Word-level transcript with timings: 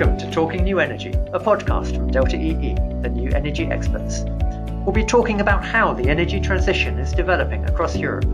Welcome 0.00 0.16
to 0.16 0.30
Talking 0.30 0.64
New 0.64 0.80
Energy, 0.80 1.10
a 1.10 1.38
podcast 1.38 1.94
from 1.94 2.10
Delta 2.10 2.34
EE, 2.34 2.72
the 3.02 3.10
new 3.10 3.30
energy 3.32 3.66
experts. 3.66 4.22
We'll 4.86 4.94
be 4.94 5.04
talking 5.04 5.42
about 5.42 5.62
how 5.62 5.92
the 5.92 6.08
energy 6.08 6.40
transition 6.40 6.98
is 6.98 7.12
developing 7.12 7.66
across 7.66 7.94
Europe, 7.94 8.24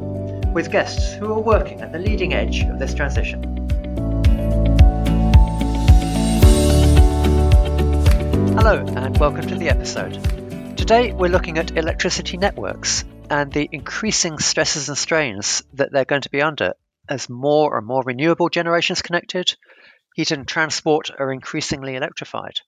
with 0.52 0.70
guests 0.70 1.14
who 1.14 1.26
are 1.32 1.40
working 1.40 1.80
at 1.80 1.90
the 1.90 1.98
leading 1.98 2.34
edge 2.34 2.62
of 2.62 2.78
this 2.78 2.94
transition. 2.94 3.42
Hello, 8.54 8.84
and 8.86 9.18
welcome 9.18 9.48
to 9.48 9.56
the 9.56 9.68
episode. 9.68 10.22
Today, 10.76 11.12
we're 11.12 11.30
looking 11.30 11.58
at 11.58 11.76
electricity 11.76 12.36
networks 12.36 13.04
and 13.28 13.52
the 13.52 13.68
increasing 13.72 14.38
stresses 14.38 14.88
and 14.88 14.96
strains 14.96 15.64
that 15.74 15.90
they're 15.90 16.04
going 16.04 16.22
to 16.22 16.30
be 16.30 16.42
under 16.42 16.74
as 17.08 17.28
more 17.28 17.76
and 17.76 17.84
more 17.84 18.04
renewable 18.06 18.50
generations 18.50 19.02
connected, 19.02 19.56
heat 20.16 20.30
and 20.30 20.48
transport 20.48 21.10
are 21.18 21.30
increasingly 21.30 21.94
electrified. 21.94 22.58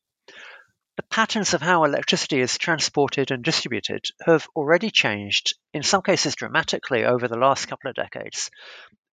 The 0.96 1.02
patterns 1.04 1.54
of 1.54 1.62
how 1.62 1.84
electricity 1.84 2.40
is 2.40 2.58
transported 2.58 3.30
and 3.30 3.42
distributed 3.42 4.04
have 4.26 4.46
already 4.54 4.90
changed, 4.90 5.56
in 5.72 5.82
some 5.82 6.02
cases 6.02 6.34
dramatically, 6.34 7.04
over 7.04 7.26
the 7.26 7.38
last 7.38 7.66
couple 7.66 7.88
of 7.88 7.96
decades. 7.96 8.50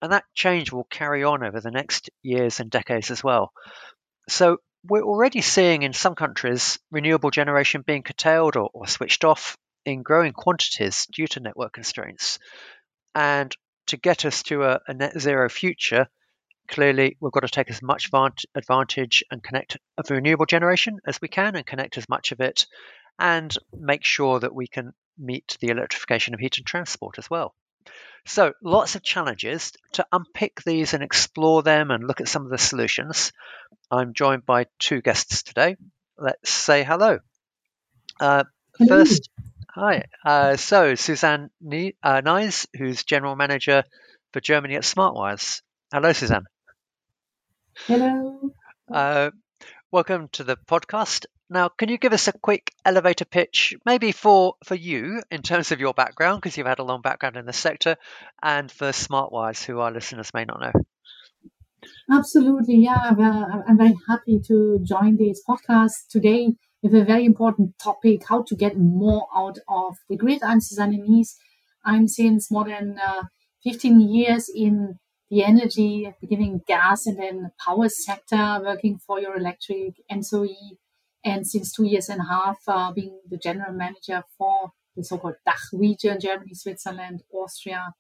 And 0.02 0.12
that 0.12 0.26
change 0.34 0.71
will 0.71 0.84
carry 0.84 1.23
on 1.23 1.45
over 1.45 1.62
the 1.62 1.71
next 1.71 2.09
years 2.23 2.59
and 2.59 2.70
decades 2.70 3.09
as 3.09 3.23
well. 3.23 3.53
So, 4.27 4.57
we're 4.84 5.04
already 5.04 5.41
seeing 5.41 5.84
in 5.84 5.93
some 5.93 6.13
countries 6.13 6.77
renewable 6.91 7.31
generation 7.31 7.84
being 7.88 8.04
curtailed 8.04 8.55
or, 8.55 8.70
or 8.73 8.85
switched 8.85 9.23
off 9.23 9.57
in 9.85 10.04
growing 10.04 10.34
quantities 10.34 11.07
due 11.12 11.27
to 11.27 11.40
network 11.40 11.73
constraints. 11.73 12.38
And 13.15 13.55
to 13.88 13.98
get 13.98 14.26
us 14.26 14.43
to 14.43 14.63
a, 14.63 14.81
a 14.88 14.93
net 14.93 15.20
zero 15.20 15.49
future, 15.49 16.07
clearly 16.68 17.18
we've 17.20 17.32
got 17.32 17.42
to 17.42 17.48
take 17.48 17.70
as 17.70 17.82
much 17.82 18.10
advantage 18.55 19.24
and 19.32 19.44
connect 19.44 19.77
of 19.98 20.10
renewable 20.10 20.46
generation 20.46 20.99
as 21.05 21.22
we 21.22 21.27
can 21.27 21.55
and 21.55 21.66
connect 21.66 21.98
as 21.98 22.10
much 22.10 22.32
of 22.32 22.40
it 22.40 22.66
and 23.20 23.55
make 23.74 24.04
sure 24.04 24.40
that 24.40 24.54
we 24.54 24.68
can 24.68 24.94
meet 25.18 25.57
the 25.60 25.70
electrification 25.70 26.34
of 26.34 26.40
heat 26.40 26.57
and 26.57 26.66
transport 26.66 27.18
as 27.18 27.30
well. 27.30 27.54
So, 28.26 28.54
lots 28.63 28.96
of 28.96 29.04
challenges. 29.04 29.72
To 29.94 30.05
unpick 30.12 30.63
these 30.63 30.94
and 30.94 31.04
explore 31.04 31.62
them 31.62 31.91
and 31.91 32.07
look 32.07 32.22
at 32.22 32.27
some 32.27 32.44
of 32.44 32.49
the 32.49 32.57
solutions, 32.57 33.32
I'm 33.91 34.13
joined 34.13 34.46
by 34.46 34.66
two 34.79 35.02
guests 35.02 35.44
today. 35.44 35.77
Let's 36.18 36.50
say 36.50 36.84
hello. 36.84 37.20
Uh, 38.20 38.46
first, 38.88 39.29
hi. 39.70 40.05
Uh, 40.26 40.57
so, 40.57 40.96
Suzanne 40.96 41.52
uh, 42.02 42.22
Nies, 42.22 42.66
who's 42.76 43.04
General 43.04 43.35
Manager 43.35 43.84
for 44.34 44.40
Germany 44.40 44.76
at 44.76 44.84
SmartWires. 44.84 45.62
Hello, 45.94 46.12
Suzanne. 46.12 46.46
Hello. 47.84 48.40
Uh, 48.91 49.29
welcome 49.91 50.29
to 50.29 50.43
the 50.43 50.57
podcast. 50.57 51.26
Now, 51.49 51.70
can 51.70 51.90
you 51.90 51.99
give 51.99 52.13
us 52.13 52.27
a 52.27 52.34
quick 52.34 52.71
elevator 52.84 53.26
pitch, 53.26 53.76
maybe 53.85 54.12
for, 54.12 54.55
for 54.63 54.73
you 54.73 55.21
in 55.29 55.43
terms 55.43 55.71
of 55.71 55.79
your 55.79 55.93
background, 55.93 56.41
because 56.41 56.57
you've 56.57 56.65
had 56.65 56.79
a 56.79 56.84
long 56.84 57.01
background 57.01 57.35
in 57.35 57.45
the 57.45 57.54
sector, 57.54 57.98
and 58.41 58.71
for 58.71 58.87
SmartWires, 58.87 59.63
who 59.63 59.79
our 59.79 59.91
listeners 59.91 60.32
may 60.34 60.45
not 60.45 60.62
know? 60.62 60.71
Absolutely, 62.12 62.77
yeah. 62.77 63.12
Well, 63.12 63.63
I'm 63.67 63.77
very 63.77 63.95
happy 64.07 64.39
to 64.47 64.79
join 64.81 65.17
this 65.17 65.44
podcast 65.47 66.07
today 66.09 66.56
with 66.81 66.95
a 66.95 67.03
very 67.03 67.25
important 67.25 67.78
topic: 67.78 68.23
how 68.28 68.41
to 68.44 68.56
get 68.56 68.78
more 68.78 69.28
out 69.35 69.59
of 69.67 69.95
the 70.09 70.17
grid. 70.17 70.41
I'm 70.41 70.62
Susanne 70.62 71.03
Nies. 71.06 71.35
I'm 71.84 72.07
since 72.07 72.50
more 72.50 72.66
than 72.66 72.97
uh, 72.97 73.23
15 73.63 74.00
years 74.00 74.50
in 74.50 74.97
the 75.36 75.44
energy, 75.44 76.14
beginning 76.22 76.62
gas 76.66 77.06
and 77.06 77.19
then 77.19 77.52
power 77.59 77.90
sector, 77.90 78.62
working 78.64 78.97
for 78.97 79.19
Eurelectric, 79.19 79.96
ENTSO-E, 80.09 80.78
and 81.25 81.46
since 81.46 81.74
two 81.74 81.86
years 81.86 82.08
and 82.08 82.22
a 82.22 82.24
half, 82.24 82.59
uh, 82.69 82.94
being 82.94 83.19
the 83.29 83.38
general 83.38 83.74
manager 83.74 84.24
for 84.38 84.72
the 84.95 85.03
so-called 85.03 85.35
DACH 85.45 85.68
region, 85.74 86.22
Germany, 86.22 86.53
Switzerland, 86.53 87.24
Austria, 87.34 87.91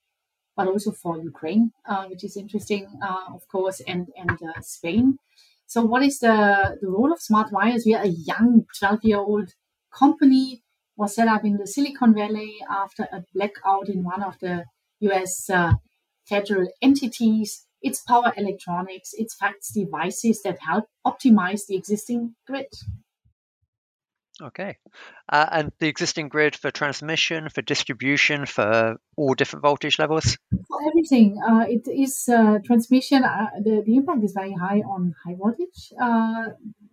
but 0.55 0.69
also 0.69 0.93
for 0.93 1.19
Ukraine, 1.21 1.71
uh, 1.85 2.05
which 2.05 2.23
is 2.23 2.37
interesting, 2.37 2.87
uh, 3.05 3.25
of 3.33 3.45
course, 3.51 3.81
and 3.85 4.07
and 4.15 4.31
uh, 4.31 4.61
Spain. 4.61 5.17
So, 5.67 5.83
what 5.83 6.03
is 6.03 6.19
the 6.19 6.77
the 6.81 6.87
role 6.87 7.11
of 7.11 7.19
Smart 7.19 7.51
Wires? 7.51 7.83
We 7.85 7.95
are 7.95 8.03
a 8.03 8.17
young 8.31 8.65
12-year-old 8.81 9.49
company 10.01 10.61
was 10.95 11.15
set 11.15 11.27
up 11.27 11.43
in 11.43 11.57
the 11.57 11.67
Silicon 11.67 12.13
Valley 12.13 12.53
after 12.69 13.03
a 13.11 13.25
blackout 13.33 13.89
in 13.89 14.05
one 14.05 14.23
of 14.23 14.39
the 14.39 14.63
U.S. 15.01 15.49
Federal 16.27 16.67
entities, 16.81 17.65
it's 17.81 18.01
power 18.01 18.33
electronics, 18.35 19.13
it's 19.13 19.35
FACTS 19.35 19.71
devices 19.73 20.41
that 20.43 20.57
help 20.59 20.85
optimize 21.05 21.67
the 21.67 21.75
existing 21.75 22.35
grid. 22.47 22.67
Okay. 24.41 24.77
Uh, 25.29 25.45
and 25.51 25.71
the 25.79 25.87
existing 25.87 26.27
grid 26.27 26.55
for 26.55 26.71
transmission, 26.71 27.47
for 27.49 27.61
distribution, 27.61 28.45
for 28.45 28.97
all 29.15 29.33
different 29.33 29.63
voltage 29.63 29.97
levels? 29.97 30.37
For 30.51 30.79
everything. 30.89 31.39
Uh, 31.47 31.65
it 31.69 31.87
is 31.87 32.27
uh, 32.27 32.59
transmission, 32.65 33.23
uh, 33.23 33.49
the, 33.63 33.81
the 33.85 33.95
impact 33.95 34.23
is 34.23 34.33
very 34.33 34.53
high 34.53 34.79
on 34.79 35.15
high 35.25 35.35
voltage. 35.35 35.93
Uh, 35.99 36.47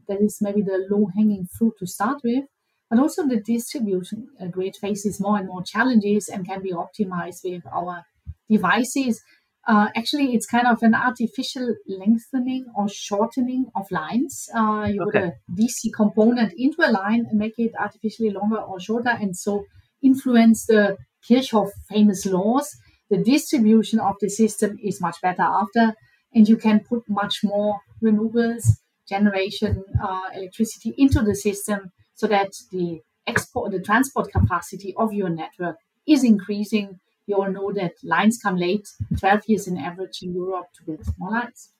that 0.09 0.21
is 0.21 0.39
maybe 0.41 0.63
the 0.63 0.87
low 0.91 1.09
hanging 1.17 1.47
fruit 1.47 1.75
to 1.79 1.87
start 1.87 2.21
with. 2.23 2.45
But 2.91 3.01
also 3.01 3.27
the 3.27 3.41
distribution 3.41 4.29
uh, 4.41 4.47
grid 4.47 4.77
faces 4.77 5.19
more 5.19 5.39
and 5.39 5.49
more 5.49 5.63
challenges 5.63 6.29
and 6.29 6.47
can 6.47 6.63
be 6.63 6.73
optimized 6.73 7.43
with 7.43 7.63
our 7.73 8.05
devices, 8.53 9.21
uh, 9.67 9.89
actually 9.95 10.35
it's 10.35 10.47
kind 10.47 10.67
of 10.67 10.83
an 10.83 10.95
artificial 10.95 11.75
lengthening 11.87 12.65
or 12.77 12.89
shortening 12.89 13.67
of 13.77 13.91
lines. 13.91 14.49
Uh, 14.55 14.89
you 14.93 15.03
okay. 15.03 15.21
put 15.21 15.23
a 15.23 15.33
DC 15.59 15.93
component 15.95 16.53
into 16.57 16.79
a 16.83 16.91
line 16.91 17.27
and 17.29 17.39
make 17.39 17.55
it 17.59 17.73
artificially 17.79 18.31
longer 18.31 18.61
or 18.61 18.81
shorter, 18.81 19.11
and 19.11 19.37
so 19.37 19.65
influence 20.03 20.67
the 20.67 20.97
Kirchhoff 21.29 21.71
famous 21.89 22.27
laws. 22.27 22.69
The 23.11 23.19
distribution 23.19 24.01
of 24.01 24.15
the 24.21 24.31
system 24.31 24.79
is 24.83 25.01
much 25.01 25.17
better 25.23 25.43
after, 25.43 25.95
and 26.35 26.49
you 26.49 26.57
can 26.57 26.81
put 26.81 27.03
much 27.09 27.41
more 27.45 27.79
renewables, 28.03 28.65
generation, 29.09 29.85
uh, 30.03 30.29
electricity 30.35 30.95
into 30.97 31.21
the 31.23 31.35
system 31.35 31.93
so 32.15 32.27
that 32.27 32.51
the 32.73 33.01
export, 33.27 33.71
the 33.71 33.81
transport 33.81 34.33
capacity 34.33 34.95
of 34.97 35.13
your 35.13 35.29
network 35.29 35.77
is 36.07 36.25
increasing 36.25 36.99
you 37.27 37.37
all 37.37 37.51
know 37.51 37.73
that 37.73 37.95
lines 38.03 38.39
come 38.43 38.57
late, 38.57 38.89
12 39.19 39.43
years 39.47 39.69
in 39.69 39.77
average 39.79 40.21
in 40.23 40.35
Europe 40.35 40.67
to 40.75 40.85
build 40.85 41.07
more 41.19 41.31
lines. 41.31 41.71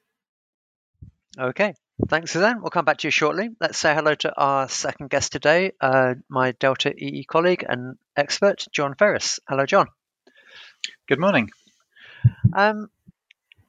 Okay, 1.39 1.75
thanks, 2.09 2.31
Suzanne. 2.31 2.61
We'll 2.61 2.71
come 2.71 2.85
back 2.85 2.99
to 2.99 3.07
you 3.07 3.11
shortly. 3.11 3.51
Let's 3.61 3.79
say 3.79 3.95
hello 3.95 4.15
to 4.17 4.35
our 4.37 4.69
second 4.69 5.09
guest 5.11 5.33
today, 5.33 5.73
uh, 5.81 6.15
my 6.29 6.53
Delta 6.53 6.93
EE 6.95 7.25
colleague 7.25 7.65
and 7.67 7.97
expert, 8.17 8.67
John 8.71 8.95
Ferris. 8.95 9.41
Hello, 9.49 9.65
John. 9.65 9.87
Good 11.09 11.21
morning. 11.21 11.51
Um, 12.55 12.89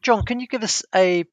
John, 0.02 0.26
can 0.26 0.40
you 0.40 0.48
give 0.48 0.64
us 0.64 0.84
a 0.94 1.26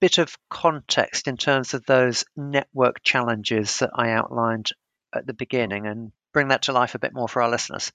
bit 0.00 0.18
of 0.18 0.36
context 0.48 1.26
in 1.26 1.36
terms 1.36 1.74
of 1.74 1.84
those 1.86 2.24
network 2.36 3.02
challenges 3.02 3.78
that 3.78 3.90
I 3.94 4.10
outlined 4.10 4.70
at 5.12 5.26
the 5.26 5.34
beginning 5.34 5.86
and 5.86 6.12
bring 6.32 6.48
that 6.48 6.62
to 6.62 6.72
life 6.72 6.94
a 6.94 7.00
bit 7.00 7.12
more 7.12 7.28
for 7.28 7.42
our 7.42 7.50
listeners? 7.50 7.90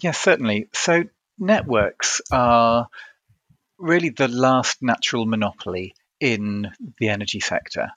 Yes, 0.00 0.18
certainly. 0.18 0.68
So 0.72 1.04
networks 1.38 2.20
are 2.30 2.88
really 3.78 4.10
the 4.10 4.28
last 4.28 4.82
natural 4.82 5.26
monopoly 5.26 5.94
in 6.20 6.70
the 6.98 7.08
energy 7.08 7.40
sector. 7.40 7.90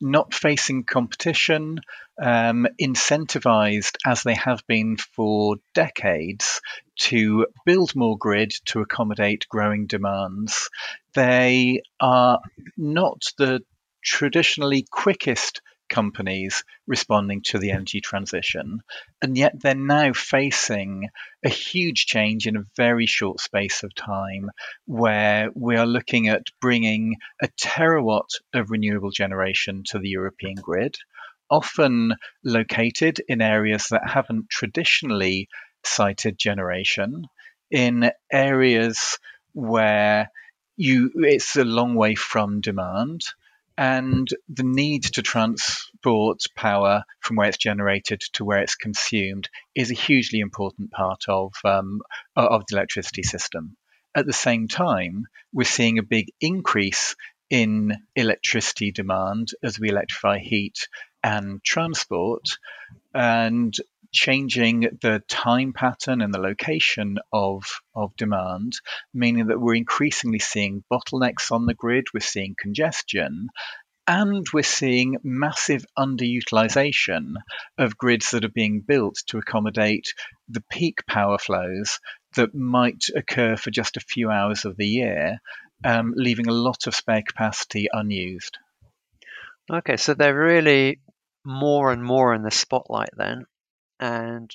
Not 0.00 0.34
facing 0.34 0.82
competition, 0.84 1.80
um, 2.20 2.66
incentivized 2.80 3.96
as 4.04 4.24
they 4.24 4.34
have 4.34 4.66
been 4.66 4.96
for 4.96 5.56
decades 5.74 6.60
to 7.00 7.46
build 7.64 7.94
more 7.94 8.18
grid 8.18 8.52
to 8.66 8.80
accommodate 8.80 9.46
growing 9.48 9.86
demands. 9.86 10.68
They 11.14 11.82
are 12.00 12.40
not 12.76 13.22
the 13.38 13.60
traditionally 14.02 14.84
quickest 14.90 15.62
companies 15.92 16.64
responding 16.86 17.42
to 17.42 17.58
the 17.58 17.70
energy 17.70 18.00
transition. 18.00 18.82
And 19.20 19.36
yet 19.36 19.60
they're 19.60 19.74
now 19.74 20.12
facing 20.12 21.10
a 21.44 21.48
huge 21.48 22.06
change 22.06 22.46
in 22.46 22.56
a 22.56 22.64
very 22.76 23.06
short 23.06 23.40
space 23.40 23.84
of 23.84 23.94
time 23.94 24.50
where 24.86 25.50
we 25.54 25.76
are 25.76 25.86
looking 25.86 26.28
at 26.28 26.46
bringing 26.60 27.16
a 27.40 27.48
terawatt 27.60 28.30
of 28.54 28.70
renewable 28.70 29.10
generation 29.10 29.84
to 29.86 29.98
the 29.98 30.08
European 30.08 30.56
grid, 30.56 30.96
often 31.50 32.14
located 32.42 33.20
in 33.28 33.42
areas 33.42 33.88
that 33.90 34.08
haven't 34.08 34.48
traditionally 34.48 35.48
sited 35.84 36.38
generation, 36.38 37.26
in 37.70 38.10
areas 38.32 39.18
where 39.52 40.30
you 40.76 41.10
it's 41.16 41.56
a 41.56 41.64
long 41.64 41.94
way 41.94 42.14
from 42.14 42.60
demand 42.62 43.20
and 43.76 44.28
the 44.48 44.62
need 44.62 45.02
to 45.02 45.22
transport 45.22 46.40
power 46.54 47.04
from 47.20 47.36
where 47.36 47.48
it's 47.48 47.58
generated 47.58 48.20
to 48.34 48.44
where 48.44 48.60
it's 48.60 48.74
consumed 48.74 49.48
is 49.74 49.90
a 49.90 49.94
hugely 49.94 50.40
important 50.40 50.90
part 50.90 51.24
of 51.28 51.52
um, 51.64 52.00
of 52.36 52.64
the 52.68 52.76
electricity 52.76 53.22
system. 53.22 53.76
At 54.14 54.26
the 54.26 54.32
same 54.32 54.68
time, 54.68 55.26
we're 55.52 55.64
seeing 55.64 55.98
a 55.98 56.02
big 56.02 56.32
increase 56.40 57.16
in 57.48 57.96
electricity 58.14 58.92
demand 58.92 59.48
as 59.62 59.78
we 59.78 59.88
electrify 59.88 60.38
heat 60.38 60.88
and 61.22 61.62
transport, 61.62 62.42
and 63.14 63.74
changing 64.12 64.98
the 65.00 65.22
time 65.28 65.72
pattern 65.72 66.20
and 66.20 66.32
the 66.32 66.38
location 66.38 67.18
of, 67.32 67.64
of 67.94 68.14
demand, 68.16 68.74
meaning 69.12 69.46
that 69.46 69.60
we're 69.60 69.74
increasingly 69.74 70.38
seeing 70.38 70.84
bottlenecks 70.92 71.50
on 71.50 71.66
the 71.66 71.74
grid, 71.74 72.06
we're 72.12 72.20
seeing 72.20 72.54
congestion, 72.58 73.48
and 74.06 74.46
we're 74.52 74.62
seeing 74.62 75.16
massive 75.22 75.84
underutilization 75.98 77.34
of 77.78 77.96
grids 77.96 78.30
that 78.30 78.44
are 78.44 78.48
being 78.48 78.80
built 78.80 79.16
to 79.26 79.38
accommodate 79.38 80.14
the 80.48 80.62
peak 80.70 81.06
power 81.06 81.38
flows 81.38 82.00
that 82.34 82.54
might 82.54 83.04
occur 83.14 83.56
for 83.56 83.70
just 83.70 83.96
a 83.96 84.00
few 84.00 84.30
hours 84.30 84.64
of 84.64 84.76
the 84.76 84.86
year, 84.86 85.38
um, 85.84 86.12
leaving 86.16 86.48
a 86.48 86.52
lot 86.52 86.86
of 86.86 86.94
spare 86.94 87.22
capacity 87.22 87.88
unused. 87.92 88.58
Okay, 89.72 89.96
so 89.96 90.14
they're 90.14 90.34
really 90.34 91.00
more 91.44 91.92
and 91.92 92.04
more 92.04 92.34
in 92.34 92.42
the 92.42 92.50
spotlight 92.50 93.10
then. 93.16 93.46
And 94.02 94.50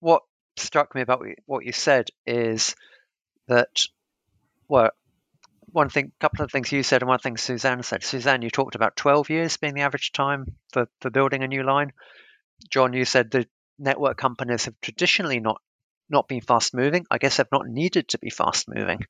what 0.00 0.22
struck 0.56 0.94
me 0.94 1.02
about 1.02 1.22
what 1.44 1.66
you 1.66 1.72
said 1.72 2.08
is 2.26 2.74
that, 3.46 3.84
well, 4.68 4.88
one 5.66 5.90
thing, 5.90 6.12
a 6.16 6.20
couple 6.20 6.42
of 6.42 6.50
things 6.50 6.72
you 6.72 6.82
said, 6.82 7.02
and 7.02 7.08
one 7.10 7.18
thing 7.18 7.36
Suzanne 7.36 7.82
said. 7.82 8.02
Suzanne, 8.02 8.40
you 8.40 8.48
talked 8.48 8.74
about 8.74 8.96
12 8.96 9.28
years 9.28 9.58
being 9.58 9.74
the 9.74 9.82
average 9.82 10.12
time 10.12 10.56
for, 10.72 10.88
for 11.02 11.10
building 11.10 11.42
a 11.42 11.46
new 11.46 11.62
line. 11.62 11.92
John, 12.70 12.94
you 12.94 13.04
said 13.04 13.30
the 13.30 13.46
network 13.78 14.16
companies 14.16 14.64
have 14.64 14.80
traditionally 14.80 15.40
not 15.40 15.60
not 16.08 16.28
been 16.28 16.40
fast 16.40 16.72
moving. 16.74 17.04
I 17.10 17.18
guess 17.18 17.36
they've 17.36 17.46
not 17.52 17.68
needed 17.68 18.08
to 18.08 18.18
be 18.18 18.30
fast 18.30 18.66
moving, 18.68 19.00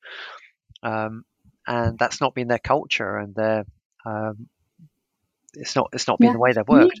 um, 0.83 1.23
and 1.65 1.97
that's 1.97 2.19
not 2.19 2.33
been 2.33 2.47
their 2.47 2.59
culture, 2.59 3.17
and 3.17 3.35
their 3.35 3.65
um, 4.05 4.47
it's 5.53 5.75
not 5.75 5.89
it's 5.93 6.07
not 6.07 6.19
been 6.19 6.27
yeah. 6.27 6.33
the 6.33 6.39
way 6.39 6.53
they've 6.53 6.67
worked. 6.67 6.99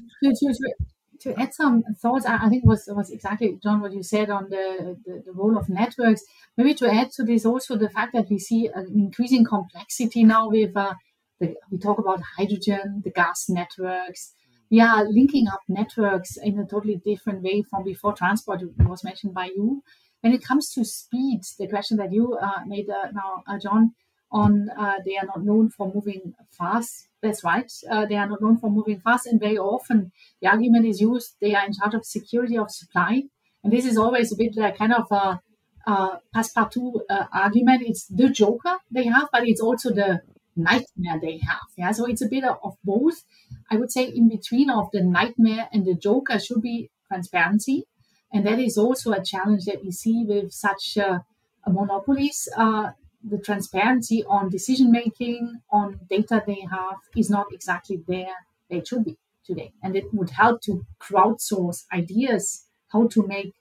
To, 1.25 1.39
add 1.39 1.55
some 1.55 1.83
thoughts, 2.01 2.25
I, 2.27 2.47
think 2.49 2.65
was 2.65 2.83
was 2.87 3.09
exactly 3.09 3.57
John 3.63 3.81
what 3.81 3.93
you 3.93 4.03
said 4.03 4.29
on 4.29 4.47
the, 4.49 4.95
the, 5.05 5.23
the 5.25 5.31
role 5.31 5.57
of 5.57 5.67
networks. 5.69 6.21
Maybe 6.55 6.75
to 6.75 6.87
add 6.87 7.09
to 7.13 7.23
this 7.23 7.47
also 7.47 7.75
the 7.75 7.89
fact 7.89 8.13
that 8.13 8.29
we 8.29 8.37
see 8.37 8.69
an 8.73 8.91
increasing 8.95 9.43
complexity 9.43 10.23
now 10.23 10.49
with 10.49 10.77
uh, 10.77 10.93
the, 11.39 11.55
we 11.71 11.79
talk 11.79 11.97
about 11.97 12.21
hydrogen, 12.37 13.01
the 13.03 13.09
gas 13.09 13.45
networks. 13.49 14.33
We 14.69 14.81
are 14.81 15.03
linking 15.09 15.47
up 15.47 15.61
networks 15.67 16.37
in 16.37 16.59
a 16.59 16.65
totally 16.65 17.01
different 17.03 17.41
way 17.41 17.63
from 17.63 17.83
before 17.83 18.13
transport 18.13 18.61
was 18.77 19.03
mentioned 19.03 19.33
by 19.33 19.47
you. 19.47 19.81
When 20.21 20.31
it 20.31 20.43
comes 20.43 20.71
to 20.73 20.85
speed, 20.85 21.41
the 21.59 21.67
question 21.67 21.97
that 21.97 22.13
you 22.13 22.35
uh, 22.35 22.65
made 22.67 22.89
uh, 22.89 23.11
now, 23.13 23.43
uh, 23.47 23.59
John, 23.59 23.93
on 24.41 24.69
uh, 24.83 24.97
they 25.05 25.15
are 25.17 25.25
not 25.25 25.43
known 25.49 25.69
for 25.69 25.85
moving 25.93 26.33
fast. 26.59 27.07
That's 27.21 27.43
right. 27.43 27.71
Uh, 27.89 28.05
they 28.05 28.15
are 28.15 28.27
not 28.29 28.41
known 28.41 28.57
for 28.57 28.69
moving 28.69 28.99
fast, 28.99 29.27
and 29.27 29.39
very 29.39 29.57
often 29.57 30.11
the 30.41 30.47
argument 30.47 30.85
is 30.85 31.01
used 31.01 31.35
they 31.41 31.53
are 31.55 31.65
in 31.65 31.73
charge 31.73 31.95
of 31.95 32.05
security 32.05 32.57
of 32.57 32.69
supply, 32.71 33.23
and 33.63 33.73
this 33.73 33.85
is 33.85 33.97
always 33.97 34.31
a 34.33 34.37
bit 34.43 34.55
like 34.55 34.77
kind 34.77 34.93
of 34.93 35.07
a, 35.11 35.41
a 35.87 36.19
passepartout 36.35 37.01
uh, 37.09 37.25
argument. 37.33 37.83
It's 37.85 38.05
the 38.07 38.29
joker 38.29 38.77
they 38.91 39.05
have, 39.05 39.29
but 39.31 39.47
it's 39.47 39.61
also 39.61 39.91
the 39.93 40.21
nightmare 40.55 41.19
they 41.21 41.37
have. 41.49 41.67
Yeah, 41.77 41.91
so 41.91 42.05
it's 42.05 42.21
a 42.21 42.29
bit 42.29 42.43
of 42.43 42.77
both. 42.83 43.23
I 43.71 43.75
would 43.77 43.91
say 43.91 44.05
in 44.05 44.29
between 44.29 44.69
of 44.69 44.89
the 44.91 45.01
nightmare 45.03 45.69
and 45.71 45.85
the 45.85 45.95
joker 45.95 46.39
should 46.39 46.61
be 46.61 46.89
transparency, 47.07 47.85
and 48.33 48.45
that 48.45 48.59
is 48.59 48.77
also 48.77 49.11
a 49.11 49.23
challenge 49.23 49.65
that 49.65 49.83
we 49.83 49.91
see 49.91 50.23
with 50.27 50.51
such 50.51 50.97
uh, 50.97 51.19
monopolies. 51.67 52.47
Uh, 52.55 52.91
the 53.27 53.39
transparency 53.39 54.23
on 54.25 54.49
decision 54.49 54.91
making, 54.91 55.61
on 55.71 55.99
data 56.09 56.43
they 56.45 56.61
have, 56.69 56.97
is 57.15 57.29
not 57.29 57.47
exactly 57.51 58.03
there 58.07 58.35
they 58.69 58.83
should 58.83 59.03
be 59.03 59.17
today. 59.45 59.73
And 59.83 59.95
it 59.95 60.13
would 60.13 60.29
help 60.29 60.61
to 60.61 60.85
crowdsource 60.99 61.85
ideas 61.93 62.65
how 62.89 63.07
to 63.07 63.25
make 63.25 63.53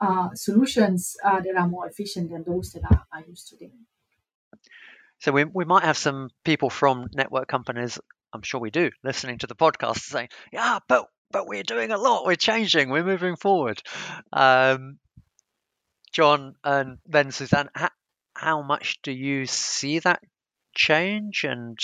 uh, 0.00 0.28
solutions 0.34 1.16
uh, 1.24 1.40
that 1.40 1.56
are 1.56 1.68
more 1.68 1.86
efficient 1.86 2.30
than 2.30 2.44
those 2.44 2.72
that 2.72 2.84
are, 2.84 3.06
are 3.12 3.24
used 3.28 3.48
today. 3.48 3.72
So 5.20 5.32
we, 5.32 5.44
we 5.44 5.64
might 5.64 5.82
have 5.82 5.98
some 5.98 6.30
people 6.44 6.70
from 6.70 7.08
network 7.12 7.48
companies, 7.48 7.98
I'm 8.32 8.42
sure 8.42 8.60
we 8.60 8.70
do, 8.70 8.90
listening 9.02 9.38
to 9.38 9.48
the 9.48 9.56
podcast 9.56 9.98
saying, 9.98 10.28
yeah, 10.52 10.78
but 10.88 11.06
but 11.30 11.46
we're 11.46 11.62
doing 11.62 11.90
a 11.90 11.98
lot, 11.98 12.24
we're 12.24 12.36
changing, 12.36 12.88
we're 12.88 13.04
moving 13.04 13.36
forward. 13.36 13.82
Um, 14.32 14.98
John 16.10 16.54
and 16.64 16.98
then 17.04 17.30
Suzanne, 17.32 17.68
how 17.74 17.90
much 18.62 19.00
do 19.02 19.12
you 19.12 19.46
see 19.46 19.98
that 20.00 20.22
change? 20.74 21.44
And 21.44 21.78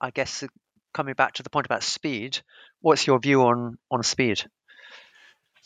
I 0.00 0.10
guess 0.10 0.44
coming 0.92 1.14
back 1.14 1.34
to 1.34 1.42
the 1.42 1.50
point 1.50 1.66
about 1.66 1.82
speed, 1.82 2.40
what's 2.80 3.06
your 3.06 3.18
view 3.18 3.42
on 3.42 3.78
on 3.90 4.02
speed? 4.02 4.44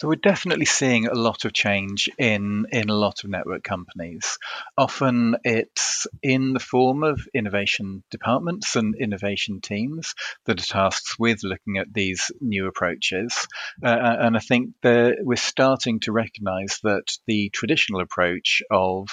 So 0.01 0.09
we're 0.09 0.15
definitely 0.15 0.65
seeing 0.65 1.09
a 1.09 1.15
lot 1.15 1.45
of 1.45 1.53
change 1.53 2.09
in 2.17 2.65
in 2.73 2.89
a 2.89 2.95
lot 2.95 3.23
of 3.23 3.29
network 3.29 3.63
companies. 3.63 4.39
Often 4.79 5.37
it's 5.45 6.07
in 6.23 6.55
the 6.55 6.59
form 6.59 7.03
of 7.03 7.21
innovation 7.35 8.03
departments 8.11 8.77
and 8.77 8.95
innovation 8.95 9.61
teams 9.61 10.15
that 10.47 10.59
are 10.59 10.67
tasked 10.67 11.17
with 11.19 11.43
looking 11.43 11.77
at 11.77 11.93
these 11.93 12.31
new 12.41 12.67
approaches. 12.67 13.47
Uh, 13.85 13.89
uh 13.89 14.17
and 14.21 14.37
I 14.39 14.41
think 14.41 14.71
that 14.81 15.19
we're 15.21 15.37
starting 15.37 16.01
to 16.01 16.13
recognise 16.13 16.79
that 16.83 17.19
the 17.27 17.51
traditional 17.51 18.01
approach 18.01 18.63
of 18.71 19.07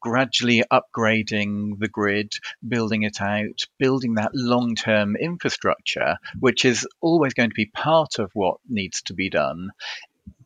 gradually 0.00 0.62
upgrading 0.70 1.78
the 1.78 1.88
grid, 1.88 2.32
building 2.66 3.02
it 3.02 3.20
out, 3.20 3.66
building 3.78 4.14
that 4.14 4.30
long 4.34 4.74
term 4.74 5.16
infrastructure, 5.16 6.16
which 6.38 6.64
is 6.64 6.86
always 7.00 7.34
going 7.34 7.50
to 7.50 7.54
be 7.54 7.66
part 7.66 8.18
of 8.18 8.30
what 8.34 8.58
needs 8.68 9.02
to 9.02 9.14
be 9.14 9.30
done, 9.30 9.70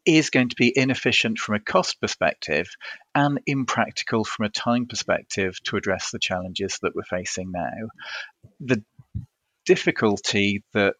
is 0.04 0.30
going 0.30 0.50
to 0.50 0.56
be 0.56 0.76
inefficient 0.76 1.38
from 1.38 1.54
a 1.54 1.60
cost 1.60 2.00
perspective 2.00 2.68
and 3.14 3.40
impractical 3.46 4.24
from 4.24 4.46
a 4.46 4.50
time 4.50 4.86
perspective 4.86 5.58
to 5.64 5.76
address 5.76 6.10
the 6.10 6.18
challenges 6.18 6.78
that 6.82 6.94
we're 6.94 7.02
facing 7.04 7.50
now. 7.52 7.88
The 8.60 8.82
difficulty 9.64 10.62
that 10.74 10.94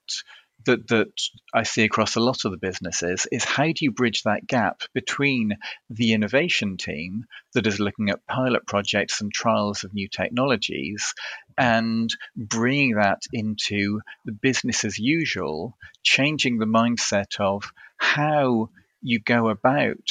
that 0.66 0.88
that 0.88 1.12
I 1.52 1.62
see 1.62 1.84
across 1.84 2.16
a 2.16 2.20
lot 2.20 2.44
of 2.44 2.50
the 2.50 2.58
businesses 2.58 3.26
is 3.31 3.44
how 3.44 3.66
do 3.66 3.75
you 3.81 3.93
bridge 3.93 4.22
that 4.22 4.46
gap 4.46 4.82
between 4.93 5.56
the 5.90 6.12
innovation 6.12 6.76
team 6.76 7.25
that 7.55 7.66
is 7.66 7.81
looking 7.81 8.11
at 8.11 8.26
pilot 8.26 8.66
projects 8.66 9.20
and 9.20 9.32
trials 9.32 9.84
of 9.84 9.94
new 9.94 10.08
technologies 10.08 11.14
and 11.56 12.11
bringing 12.37 12.97
that 12.97 13.23
into 13.33 14.00
the 14.25 14.33
business 14.33 14.85
as 14.85 14.99
usual, 14.99 15.76
changing 16.02 16.59
the 16.59 16.66
mindset 16.66 17.38
of 17.38 17.73
how 17.97 18.71
you 19.02 19.21
go 19.21 19.49
about 19.49 20.09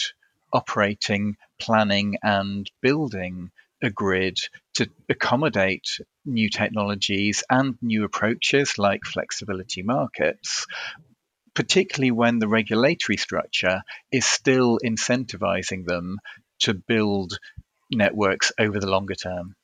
operating, 0.53 1.35
planning, 1.59 2.17
and 2.23 2.69
building 2.81 3.51
a 3.81 3.89
grid 3.89 4.37
to 4.75 4.87
accommodate 5.09 5.99
new 6.25 6.49
technologies 6.49 7.43
and 7.49 7.77
new 7.81 8.03
approaches 8.03 8.77
like 8.77 9.03
flexibility 9.05 9.83
markets, 9.83 10.65
particularly 11.53 12.11
when 12.11 12.39
the 12.39 12.47
regulatory 12.47 13.17
structure 13.17 13.81
is 14.11 14.25
still 14.25 14.79
incentivizing 14.83 15.85
them 15.85 16.19
to 16.59 16.73
build 16.73 17.37
networks 17.91 18.51
over 18.57 18.79
the 18.79 18.89
longer 18.89 19.15
term. 19.15 19.55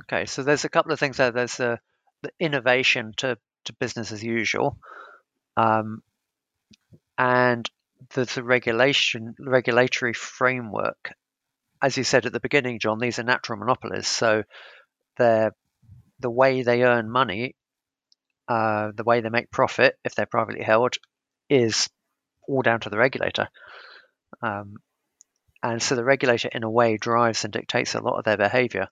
Okay, 0.00 0.26
so 0.26 0.42
there's 0.42 0.64
a 0.64 0.68
couple 0.68 0.92
of 0.92 0.98
things 0.98 1.16
there. 1.16 1.30
There's 1.30 1.56
the, 1.56 1.78
the 2.22 2.30
innovation 2.38 3.14
to, 3.18 3.38
to 3.64 3.72
business 3.74 4.12
as 4.12 4.22
usual, 4.22 4.78
um, 5.56 6.02
and 7.16 7.68
there's 8.14 8.36
a 8.36 8.42
regulation 8.42 9.34
regulatory 9.38 10.12
framework 10.12 11.14
as 11.84 11.98
you 11.98 12.04
said 12.04 12.24
at 12.24 12.32
the 12.32 12.40
beginning, 12.40 12.78
John, 12.78 12.98
these 12.98 13.18
are 13.18 13.24
natural 13.24 13.58
monopolies. 13.58 14.06
So 14.06 14.44
they're 15.18 15.54
the 16.24 16.30
way 16.30 16.62
they 16.62 16.82
earn 16.84 17.10
money, 17.10 17.54
uh, 18.48 18.92
the 18.96 19.04
way 19.04 19.20
they 19.20 19.28
make 19.28 19.50
profit, 19.50 19.98
if 20.04 20.14
they're 20.14 20.24
privately 20.24 20.64
held, 20.64 20.94
is 21.50 21.90
all 22.48 22.62
down 22.62 22.80
to 22.80 22.88
the 22.88 22.96
regulator. 22.96 23.48
Um, 24.40 24.76
and 25.62 25.82
so 25.82 25.94
the 25.96 26.02
regulator, 26.02 26.48
in 26.48 26.62
a 26.62 26.70
way, 26.70 26.96
drives 26.96 27.44
and 27.44 27.52
dictates 27.52 27.94
a 27.94 28.00
lot 28.00 28.16
of 28.16 28.24
their 28.24 28.38
behaviour. 28.38 28.88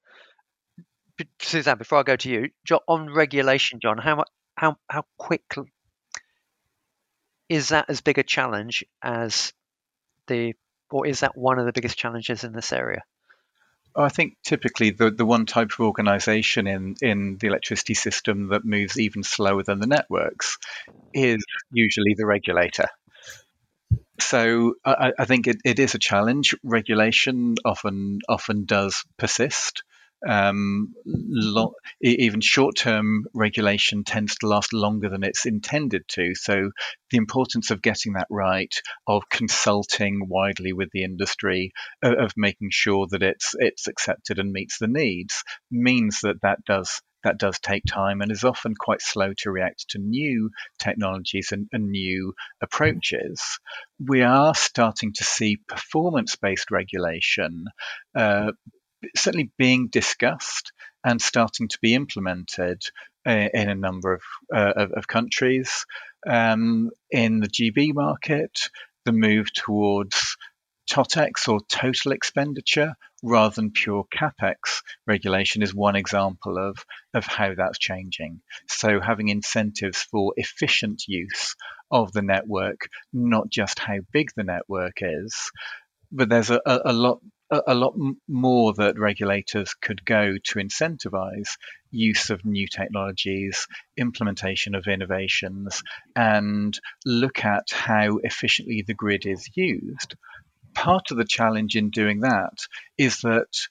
Suzanne, 1.41 1.79
before 1.79 2.01
I 2.01 2.03
go 2.03 2.17
to 2.17 2.29
you, 2.29 2.51
John, 2.67 2.81
on 2.87 3.11
regulation, 3.11 3.81
John, 3.81 3.97
how 3.97 4.25
how 4.55 4.77
how 4.91 5.07
quickly 5.17 5.73
is 7.49 7.71
that 7.71 7.87
as 7.89 8.03
big 8.03 8.19
a 8.19 8.23
challenge 8.23 8.85
as 9.01 9.55
the 10.27 10.53
or 10.91 11.07
is 11.07 11.21
that 11.21 11.35
one 11.35 11.59
of 11.59 11.65
the 11.65 11.73
biggest 11.73 11.97
challenges 11.97 12.45
in 12.45 12.53
this 12.53 12.75
area? 12.75 13.03
I 13.95 14.09
think 14.09 14.37
typically 14.43 14.91
the, 14.91 15.11
the 15.11 15.27
one 15.27 15.47
type 15.47 15.73
of 15.73 15.81
organization 15.81 16.67
in, 16.67 16.97
in 17.03 17.37
the 17.39 17.49
electricity 17.49 17.95
system 17.95 18.49
that 18.49 18.65
moves 18.65 18.99
even 18.99 19.23
slower 19.23 19.63
than 19.63 19.81
the 19.81 19.87
networks 19.87 20.59
is 21.13 21.45
usually 21.71 22.15
the 22.17 22.27
regulator. 22.27 22.89
So 24.21 24.75
I, 24.85 25.13
I 25.19 25.25
think 25.25 25.47
it, 25.47 25.57
it 25.65 25.79
is 25.79 25.95
a 25.95 25.99
challenge. 25.99 26.55
Regulation 26.63 27.57
often 27.65 28.21
often 28.29 28.65
does 28.65 29.05
persist. 29.19 29.83
Um, 30.29 30.95
lo- 31.05 31.75
even 32.01 32.41
short-term 32.41 33.25
regulation 33.35 34.05
tends 34.05 34.37
to 34.37 34.49
last 34.49 34.73
longer 34.73 35.09
than 35.09 35.25
it's 35.25 35.47
intended 35.47 36.07
to. 36.09 36.35
So 36.35 36.71
the 37.11 37.17
importance 37.17 37.71
of 37.71 37.83
getting 37.83 38.15
that 38.15 38.29
right, 38.31 38.75
of 39.07 39.23
consulting 39.31 40.29
widely 40.29 40.73
with 40.73 40.91
the 40.93 41.05
industry, 41.05 41.73
of, 42.03 42.13
of 42.15 42.33
making 42.37 42.69
sure 42.71 43.07
that 43.11 43.23
it's 43.23 43.55
it's 43.59 43.89
accepted 43.89 44.39
and 44.39 44.53
meets 44.53 44.79
the 44.79 44.89
needs, 44.89 45.43
means 45.71 46.21
that 46.23 46.41
that 46.43 46.65
does 46.65 47.03
that 47.25 47.39
does 47.39 47.59
take 47.61 47.85
time 47.89 48.21
and 48.21 48.33
is 48.33 48.45
often 48.45 48.75
quite 48.79 49.01
slow 49.01 49.33
to 49.39 49.51
react 49.51 49.91
to 49.91 49.99
new 49.99 50.51
technologies 50.79 51.53
and, 51.53 51.69
and 51.73 51.91
new 51.91 52.35
approaches. 52.61 53.41
We 54.05 54.23
are 54.23 54.55
starting 54.55 55.13
to 55.15 55.25
see 55.25 55.59
performance 55.69 56.37
based 56.37 56.71
regulation 56.71 57.67
uh, 58.17 58.53
certainly 59.17 59.51
being 59.59 59.89
discussed 59.89 60.73
and 61.05 61.21
starting 61.21 61.69
to 61.69 61.79
be 61.83 61.95
implemented 61.95 62.83
uh, 63.27 63.49
in 63.53 63.69
a 63.69 63.75
number 63.75 64.15
of, 64.15 64.23
uh, 64.55 64.73
of, 64.77 64.93
of, 64.93 65.07
countries. 65.07 65.85
Um, 66.27 66.91
in 67.11 67.41
the 67.41 67.49
GB 67.49 67.95
market, 67.95 68.59
the 69.05 69.13
move 69.13 69.53
towards 69.53 70.37
TOTEX 70.91 71.49
or 71.49 71.61
total 71.69 72.13
expenditure 72.13 72.95
rather 73.23 73.55
than 73.55 73.71
pure 73.71 74.05
capex 74.13 74.83
regulation 75.07 75.63
is 75.63 75.75
one 75.75 75.97
example 75.97 76.59
of, 76.59 76.85
of 77.15 77.25
how 77.25 77.55
that's 77.55 77.79
changing. 77.79 78.41
So 78.69 79.01
having 79.01 79.29
incentives 79.29 80.03
for 80.03 80.35
efficient 80.37 81.05
use 81.07 81.55
of 81.91 82.13
the 82.13 82.23
network, 82.23 82.89
not 83.13 83.49
just 83.49 83.79
how 83.79 83.99
big 84.13 84.31
the 84.37 84.45
network 84.45 84.99
is, 85.01 85.51
but 86.11 86.29
there's 86.29 86.51
a, 86.51 86.61
a 86.67 86.93
lot 86.93 87.21
a, 87.67 87.75
lot 87.75 87.95
more 88.29 88.73
that 88.75 88.99
regulators 88.99 89.75
could 89.75 90.05
go 90.05 90.37
to 90.43 90.59
incentivize 90.59 91.59
use 91.91 92.31
of 92.31 92.45
new 92.45 92.67
technologies, 92.67 93.67
implementation 93.97 94.75
of 94.75 94.87
innovations, 94.87 95.83
and 96.17 96.79
look 97.05 97.45
at 97.45 97.71
how 97.71 98.19
efficiently 98.23 98.83
the 98.87 98.95
grid 98.95 99.27
is 99.27 99.49
used. 99.55 100.15
Part 100.75 101.11
of 101.11 101.19
the 101.19 101.27
challenge 101.27 101.77
in 101.77 101.91
doing 101.91 102.21
that 102.21 102.59
is 102.97 103.21
that 103.21 103.69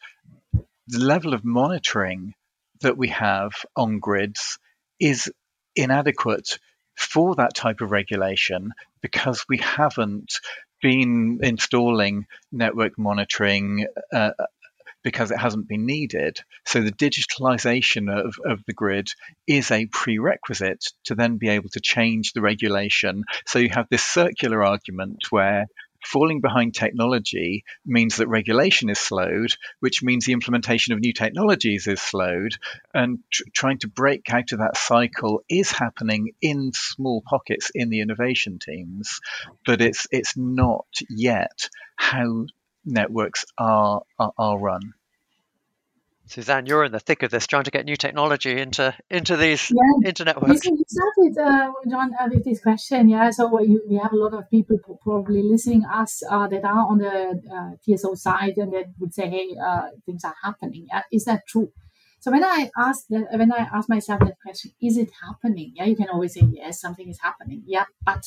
the 0.88 1.00
level 1.00 1.34
of 1.34 1.44
monitoring 1.44 2.34
that 2.82 2.98
we 2.98 3.10
have 3.10 3.54
on 3.76 4.00
grids 4.00 4.60
is 5.00 5.32
inadequate 5.76 6.60
for 6.96 7.36
that 7.36 7.56
type 7.56 7.82
of 7.82 7.92
regulation 7.92 8.72
because 9.02 9.46
we 9.50 9.58
haven't 9.58 10.34
been 10.82 11.40
installing 11.42 12.26
network 12.52 12.98
monitoring 12.98 13.86
uh, 14.14 14.32
because 15.04 15.32
it 15.32 15.40
hasn't 15.40 15.68
been 15.68 15.86
needed. 15.86 16.38
So 16.66 16.82
the 16.82 16.92
digitalization 16.92 18.10
of, 18.14 18.36
of 18.46 18.64
the 18.66 18.74
grid 18.74 19.10
is 19.48 19.72
a 19.72 19.88
prerequisite 19.88 20.84
to 21.06 21.16
then 21.16 21.38
be 21.38 21.50
able 21.50 21.70
to 21.70 21.80
change 21.82 22.34
the 22.34 22.42
regulation. 22.42 23.24
So 23.48 23.60
you 23.60 23.70
have 23.74 23.88
this 23.90 24.04
circular 24.04 24.64
argument 24.64 25.24
where 25.30 25.66
falling 26.04 26.42
behind 26.42 26.74
technology 26.74 27.64
means 27.86 28.18
that 28.18 28.28
regulation 28.28 28.90
is 28.90 29.00
slowed, 29.00 29.52
which 29.80 30.04
means 30.04 30.26
the 30.26 30.34
implementation 30.34 30.94
of 30.94 31.00
new 31.00 31.14
technologies 31.14 31.88
is 31.88 32.02
slowed. 32.02 32.54
And 32.94 33.20
tr- 33.32 33.44
trying 33.54 33.80
to 33.80 33.88
break 33.88 34.32
out 34.34 34.52
of 34.52 34.60
that 34.60 34.78
cycle 34.78 35.44
is 35.50 35.72
happening 35.72 36.34
in 36.42 36.72
small 36.74 37.22
pockets 37.26 37.72
in 37.74 37.90
the 37.90 38.02
innovation 38.02 38.60
teams, 38.60 39.20
but 39.66 39.82
it's 39.82 40.08
it's 40.12 40.36
not 40.36 40.86
yet 41.10 41.70
how 41.96 42.46
networks 42.86 43.46
are 43.58 44.02
are, 44.20 44.34
are 44.38 44.60
run. 44.60 44.94
Suzanne, 46.32 46.66
you're 46.66 46.86
in 46.86 46.94
the 46.94 47.00
thick 47.00 47.24
of 47.24 47.32
this, 47.32 47.46
trying 47.46 47.66
to 47.66 47.72
get 47.72 47.86
new 47.86 47.98
technology 47.98 48.58
into 48.58 48.96
into 49.10 49.36
these 49.36 49.70
yeah. 49.70 50.10
internet 50.10 50.36
networks. 50.36 50.66
You 50.66 50.84
started, 50.88 51.38
uh, 51.38 51.72
John, 51.90 52.12
uh, 52.20 52.30
with 52.32 52.46
this 52.46 52.62
question. 52.62 53.10
Yeah, 53.10 53.30
so 53.32 53.60
you, 53.60 53.84
we 53.90 53.98
have 53.98 54.14
a 54.14 54.16
lot 54.16 54.34
of 54.34 54.50
people 54.50 54.78
probably 55.04 55.44
listening 55.44 55.84
us 55.86 56.24
uh, 56.30 56.48
that 56.48 56.64
are 56.64 56.88
on 56.88 57.00
the 57.00 57.42
uh, 57.56 57.72
TSO 57.84 58.16
side 58.16 58.58
and 58.58 58.72
that 58.74 58.86
would 59.00 59.14
say, 59.14 59.30
"Hey, 59.30 59.50
uh, 59.62 59.90
things 60.06 60.24
are 60.24 60.36
happening." 60.42 60.88
Is 61.12 61.26
that 61.26 61.42
true? 61.48 61.72
So 62.22 62.32
when 62.32 62.44
I 62.44 62.70
ask 62.78 63.08
that, 63.10 63.28
when 63.34 63.52
I 63.52 63.68
ask 63.74 63.90
myself 63.90 64.20
that 64.22 64.40
question, 64.42 64.72
is 64.82 64.96
it 64.96 65.10
happening? 65.26 65.74
Yeah, 65.76 65.86
you 65.86 65.96
can 65.96 66.08
always 66.08 66.34
say 66.36 66.48
yes, 66.54 66.80
something 66.80 67.10
is 67.10 67.20
happening. 67.22 67.64
Yeah, 67.66 67.86
but 68.06 68.24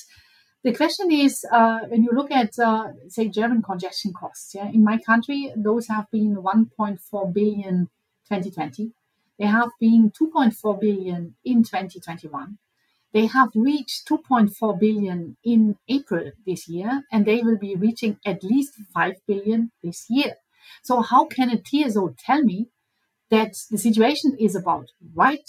the 0.64 0.75
question 0.75 1.12
is, 1.12 1.44
uh, 1.52 1.80
when 1.88 2.02
you 2.02 2.11
look 2.12 2.30
at, 2.30 2.59
uh, 2.59 2.88
say, 3.09 3.28
German 3.28 3.62
congestion 3.62 4.14
costs, 4.14 4.54
yeah, 4.54 4.68
in 4.68 4.83
my 4.83 4.99
country, 4.99 5.52
those 5.54 5.88
have 5.88 6.11
been 6.11 6.37
1.4 6.37 7.35
billion 7.35 7.90
2020. 8.28 8.92
They 9.38 9.47
have 9.47 9.71
been 9.78 10.11
2.4 10.11 10.80
billion 10.80 11.35
in 11.44 11.64
2021. 11.64 12.59
They 13.12 13.26
have 13.26 13.50
reached 13.54 14.09
2.4 14.09 14.80
billion 14.80 15.37
in 15.44 15.76
April 15.87 16.33
this 16.47 16.66
year, 16.66 17.02
and 17.12 17.26
they 17.26 17.42
will 17.42 17.59
be 17.59 17.75
reaching 17.76 18.18
at 18.25 18.42
least 18.42 18.75
5 18.94 19.16
billion 19.26 19.71
this 19.83 20.06
year. 20.09 20.37
So 20.83 21.02
how 21.02 21.26
can 21.26 21.50
a 21.50 21.61
TSO 21.61 22.14
tell 22.18 22.42
me 22.42 22.68
that 23.30 23.54
the 23.71 23.78
situation 23.78 24.37
is 24.40 24.56
about 24.56 24.87
right 25.14 25.49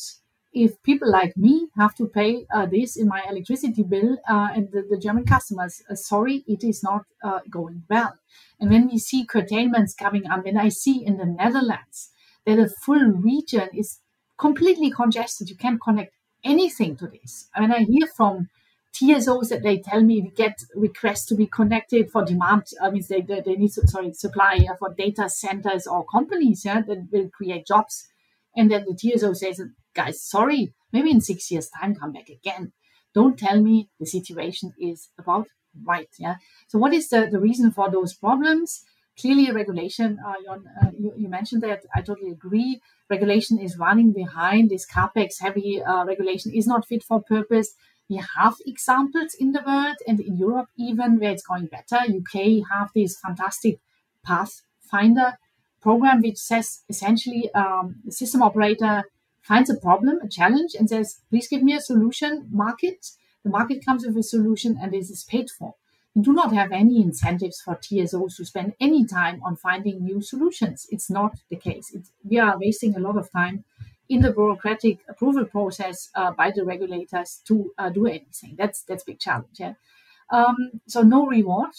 if 0.55 0.81
people 0.81 1.11
like 1.11 1.35
me 1.37 1.67
have 1.77 1.93
to 1.95 2.07
pay 2.07 2.47
uh, 2.51 2.65
this 2.65 2.95
in 2.95 3.07
my 3.07 3.21
electricity 3.29 3.83
bill 3.83 4.17
uh, 4.27 4.47
and 4.55 4.71
the, 4.71 4.87
the, 4.89 4.97
German 4.97 5.25
customers, 5.25 5.83
uh, 5.89 5.95
sorry, 5.95 6.43
it 6.47 6.63
is 6.63 6.81
not 6.81 7.03
uh, 7.23 7.41
going 7.49 7.83
well. 7.89 8.17
And 8.59 8.71
when 8.71 8.87
we 8.87 8.97
see 8.97 9.25
curtailments 9.25 9.93
coming 9.93 10.25
on, 10.27 10.43
when 10.43 10.57
I 10.57 10.69
see 10.69 11.05
in 11.05 11.17
the 11.17 11.25
Netherlands 11.25 12.09
that 12.45 12.57
a 12.59 12.69
full 12.69 13.05
region 13.05 13.69
is 13.73 13.99
completely 14.37 14.91
congested. 14.91 15.49
You 15.49 15.55
can't 15.55 15.81
connect 15.81 16.13
anything 16.43 16.95
to 16.97 17.07
this. 17.07 17.49
I 17.55 17.61
mean, 17.61 17.71
I 17.71 17.79
hear 17.79 18.07
from 18.07 18.49
TSOs 18.93 19.49
that 19.49 19.63
they 19.63 19.79
tell 19.79 20.03
me 20.03 20.21
we 20.21 20.29
get 20.29 20.63
requests 20.73 21.25
to 21.27 21.35
be 21.35 21.47
connected 21.47 22.11
for 22.11 22.23
demand. 22.23 22.67
I 22.81 22.91
mean, 22.91 23.03
they, 23.09 23.21
they, 23.21 23.41
they 23.41 23.55
need, 23.55 23.71
sorry, 23.71 24.13
supply 24.13 24.65
for 24.79 24.93
data 24.93 25.29
centers 25.29 25.87
or 25.87 26.05
companies 26.05 26.63
yeah, 26.65 26.81
that 26.81 27.07
will 27.11 27.29
create 27.29 27.67
jobs. 27.67 28.07
And 28.55 28.71
then 28.71 28.85
the 28.87 28.95
TSO 28.95 29.33
says, 29.33 29.61
guys, 29.95 30.21
sorry, 30.21 30.73
maybe 30.91 31.11
in 31.11 31.21
six 31.21 31.49
years' 31.49 31.69
time, 31.69 31.95
come 31.95 32.11
back 32.11 32.29
again. 32.29 32.73
Don't 33.13 33.39
tell 33.39 33.61
me 33.61 33.89
the 33.99 34.05
situation 34.05 34.73
is 34.79 35.09
about 35.17 35.47
right. 35.83 36.09
Yeah. 36.19 36.35
So 36.67 36.77
what 36.77 36.93
is 36.93 37.09
the, 37.09 37.27
the 37.31 37.39
reason 37.39 37.71
for 37.71 37.89
those 37.89 38.13
problems? 38.13 38.83
clearly 39.19 39.51
regulation, 39.51 40.19
uh, 40.25 40.33
uh, 40.51 40.89
you, 40.97 41.13
you, 41.17 41.29
mentioned 41.29 41.63
that, 41.63 41.83
I 41.95 42.01
totally 42.01 42.31
agree. 42.31 42.81
Regulation 43.09 43.59
is 43.59 43.77
running 43.77 44.11
behind. 44.11 44.69
This 44.69 44.85
capex 44.85 45.41
heavy 45.41 45.81
uh, 45.81 46.05
regulation 46.05 46.51
is 46.53 46.67
not 46.67 46.85
fit 46.85 47.03
for 47.03 47.21
purpose. 47.21 47.73
We 48.09 48.21
have 48.37 48.55
examples 48.65 49.35
in 49.39 49.51
the 49.51 49.63
world 49.65 49.97
and 50.07 50.19
in 50.19 50.37
Europe 50.37 50.67
even 50.77 51.19
where 51.19 51.31
it's 51.31 51.45
going 51.45 51.67
better. 51.67 52.01
UK 52.03 52.67
have 52.71 52.91
this 52.93 53.17
fantastic 53.19 53.79
Pathfinder 54.23 55.37
program 55.81 56.21
which 56.21 56.37
says 56.37 56.83
essentially 56.89 57.53
um, 57.53 57.95
the 58.03 58.11
system 58.11 58.41
operator 58.41 59.03
finds 59.45 59.69
a 59.69 59.75
problem, 59.75 60.19
a 60.21 60.27
challenge, 60.27 60.75
and 60.77 60.89
says, 60.89 61.21
please 61.29 61.47
give 61.47 61.63
me 61.63 61.73
a 61.73 61.79
solution 61.81 62.47
market. 62.51 63.11
The 63.43 63.49
market 63.49 63.85
comes 63.85 64.05
with 64.05 64.17
a 64.17 64.23
solution 64.23 64.77
and 64.81 64.91
this 64.91 65.09
is 65.09 65.23
paid 65.23 65.49
for. 65.49 65.75
We 66.15 66.21
do 66.21 66.33
not 66.33 66.53
have 66.53 66.71
any 66.71 67.01
incentives 67.01 67.61
for 67.61 67.75
TSOs 67.75 68.37
to 68.37 68.45
spend 68.45 68.73
any 68.79 69.05
time 69.05 69.41
on 69.43 69.57
finding 69.57 70.03
new 70.03 70.21
solutions. 70.21 70.87
It's 70.89 71.09
not 71.09 71.37
the 71.49 71.57
case. 71.57 71.91
It's, 71.93 72.11
we 72.23 72.39
are 72.39 72.57
wasting 72.57 72.95
a 72.95 72.99
lot 72.99 73.17
of 73.17 73.31
time 73.31 73.65
in 74.07 74.21
the 74.21 74.31
bureaucratic 74.31 74.99
approval 75.09 75.45
process 75.45 76.09
uh, 76.15 76.31
by 76.31 76.51
the 76.55 76.63
regulators 76.63 77.41
to 77.47 77.73
uh, 77.77 77.89
do 77.89 78.05
anything. 78.07 78.55
That's 78.57 78.83
that's 78.83 79.03
big 79.03 79.19
challenge. 79.19 79.59
Yeah? 79.59 79.73
Um, 80.31 80.81
so 80.87 81.01
no 81.01 81.25
reward. 81.27 81.71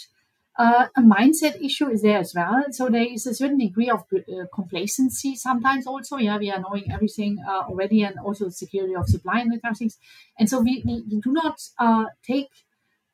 Uh, 0.58 0.86
a 0.96 1.02
mindset 1.02 1.62
issue 1.62 1.88
is 1.90 2.00
there 2.00 2.18
as 2.18 2.32
well. 2.34 2.64
So 2.70 2.88
there 2.88 3.04
is 3.04 3.26
a 3.26 3.34
certain 3.34 3.58
degree 3.58 3.90
of 3.90 4.04
uh, 4.14 4.44
complacency 4.54 5.36
sometimes 5.36 5.86
also. 5.86 6.16
Yeah, 6.16 6.38
we 6.38 6.50
are 6.50 6.60
knowing 6.60 6.90
everything 6.90 7.36
uh, 7.46 7.64
already, 7.68 8.02
and 8.02 8.18
also 8.18 8.48
security 8.48 8.94
of 8.94 9.06
supply 9.06 9.40
and 9.40 9.52
that 9.52 9.60
kind 9.60 9.74
of 9.74 9.78
things. 9.78 9.98
And 10.38 10.48
so 10.48 10.60
we, 10.60 10.82
we, 10.86 11.20
do 11.20 11.32
not 11.32 11.60
uh, 11.78 12.04
take 12.26 12.48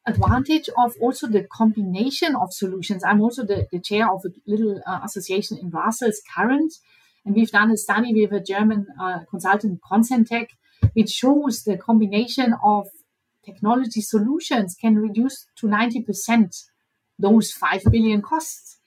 advantage 0.07 0.69
of 0.79 0.95
also 1.01 1.27
the 1.27 1.43
combination 1.43 2.37
of 2.37 2.53
solutions. 2.53 3.03
I'm 3.03 3.21
also 3.21 3.45
the, 3.45 3.67
the 3.73 3.81
chair 3.81 4.13
of 4.13 4.23
a 4.25 4.31
little 4.47 4.81
uh, 4.87 5.01
association 5.05 5.59
in 5.59 5.69
Brussels, 5.69 6.21
Current, 6.37 6.73
and 7.25 7.35
we've 7.35 7.51
done 7.51 7.73
a 7.73 7.77
study 7.77 8.13
with 8.15 8.33
a 8.33 8.45
German 8.45 8.87
uh, 9.01 9.21
consultant, 9.29 9.81
Consentec, 9.91 10.49
which 10.95 11.11
shows 11.11 11.65
the 11.65 11.77
combination 11.77 12.55
of 12.65 12.89
technology 13.45 14.01
solutions 14.01 14.77
can 14.81 14.97
reduce 14.97 15.47
to 15.57 15.67
90% 15.67 16.65
those 17.23 17.53
5 17.53 17.83
billion 17.91 18.23
costs. 18.23 18.79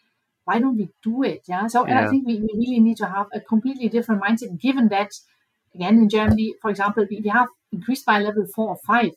Why 0.46 0.60
don't 0.60 0.78
we 0.78 0.90
do 1.04 1.24
it? 1.24 1.42
Yeah. 1.48 1.68
So 1.68 1.88
yeah. 1.88 2.02
I 2.02 2.08
think 2.10 2.28
we, 2.28 2.36
we 2.40 2.50
really 2.54 2.80
need 2.80 2.98
to 2.98 3.08
have 3.08 3.28
a 3.34 3.42
completely 3.42 3.90
different 3.90 4.22
mindset, 4.24 4.60
given 4.60 4.90
that, 4.90 5.12
again, 5.74 5.98
in 5.98 6.10
Germany, 6.10 6.56
for 6.62 6.70
example, 6.70 7.06
we, 7.10 7.22
we 7.22 7.30
have 7.30 7.48
increased 7.72 8.06
by 8.06 8.20
level 8.20 8.46
four 8.56 8.70
or 8.70 8.78
five 8.88 9.12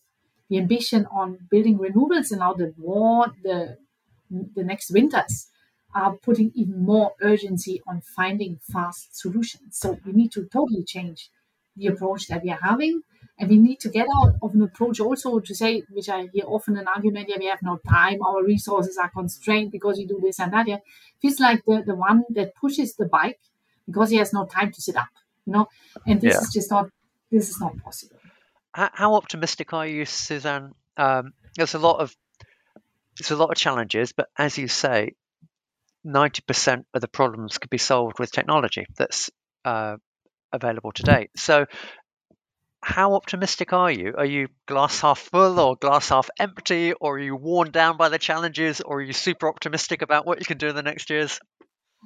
the 0.50 0.58
ambition 0.58 1.04
on 1.12 1.38
building 1.50 1.78
renewables 1.78 2.30
and 2.30 2.40
now 2.40 2.54
the 2.54 2.72
war, 2.78 3.26
the 3.42 3.76
the 4.30 4.64
next 4.64 4.90
winters. 4.92 5.48
are 5.94 6.16
putting 6.18 6.52
even 6.54 6.84
more 6.84 7.12
urgency 7.22 7.80
on 7.86 8.02
finding 8.16 8.60
fast 8.72 9.16
solutions. 9.22 9.78
So 9.82 9.98
we 10.04 10.12
need 10.12 10.30
to 10.32 10.44
totally 10.52 10.84
change 10.84 11.30
the 11.76 11.86
approach 11.86 12.26
that 12.28 12.42
we 12.44 12.50
are 12.50 12.60
having. 12.62 13.00
And 13.38 13.48
we 13.48 13.56
need 13.56 13.78
to 13.80 13.88
get 13.88 14.08
out 14.16 14.34
of 14.42 14.54
an 14.54 14.62
approach 14.62 14.98
also 14.98 15.38
to 15.38 15.54
say, 15.54 15.82
which 15.90 16.08
I 16.08 16.28
hear 16.32 16.44
often 16.46 16.76
an 16.76 16.88
argument, 16.88 17.28
yeah, 17.28 17.36
we 17.38 17.46
have 17.46 17.62
no 17.62 17.78
time, 17.88 18.20
our 18.22 18.42
resources 18.42 18.98
are 18.98 19.10
constrained 19.10 19.70
because 19.70 19.98
you 19.98 20.08
do 20.08 20.18
this 20.20 20.40
and 20.40 20.52
that. 20.52 20.66
Yeah. 20.66 20.78
Feels 21.22 21.38
like 21.38 21.64
the, 21.64 21.84
the 21.86 21.94
one 21.94 22.24
that 22.30 22.54
pushes 22.56 22.96
the 22.96 23.06
bike 23.06 23.38
because 23.86 24.10
he 24.10 24.16
has 24.16 24.32
no 24.32 24.44
time 24.44 24.72
to 24.72 24.82
sit 24.82 24.96
up, 24.96 25.08
you 25.46 25.52
know, 25.52 25.68
and 26.06 26.20
this 26.20 26.34
yeah. 26.34 26.40
is 26.40 26.52
just 26.52 26.70
not, 26.70 26.90
this 27.30 27.48
is 27.48 27.60
not 27.60 27.76
possible. 27.78 28.16
How 28.72 29.14
optimistic 29.14 29.72
are 29.72 29.86
you, 29.86 30.04
Suzanne? 30.04 30.74
Um, 30.96 31.32
there's 31.56 31.74
a 31.74 31.78
lot 31.78 32.00
of, 32.00 32.14
there's 33.18 33.30
a 33.30 33.36
lot 33.36 33.50
of 33.50 33.56
challenges, 33.56 34.12
but 34.12 34.28
as 34.36 34.58
you 34.58 34.68
say, 34.68 35.14
90% 36.06 36.84
of 36.94 37.00
the 37.00 37.08
problems 37.08 37.58
could 37.58 37.70
be 37.70 37.78
solved 37.78 38.18
with 38.18 38.30
technology 38.30 38.86
that's 38.96 39.30
uh, 39.64 39.96
available 40.52 40.92
today. 40.92 41.28
So, 41.36 41.66
how 42.82 43.14
optimistic 43.14 43.72
are 43.72 43.90
you? 43.90 44.14
Are 44.16 44.24
you 44.24 44.48
glass 44.66 45.00
half 45.00 45.18
full 45.18 45.58
or 45.58 45.76
glass 45.76 46.08
half 46.08 46.30
empty, 46.38 46.92
or 46.92 47.16
are 47.16 47.18
you 47.18 47.36
worn 47.36 47.70
down 47.70 47.96
by 47.96 48.08
the 48.08 48.18
challenges, 48.18 48.80
or 48.80 48.98
are 48.98 49.02
you 49.02 49.12
super 49.12 49.48
optimistic 49.48 50.02
about 50.02 50.26
what 50.26 50.40
you 50.40 50.46
can 50.46 50.58
do 50.58 50.68
in 50.68 50.76
the 50.76 50.82
next 50.82 51.10
years? 51.10 51.40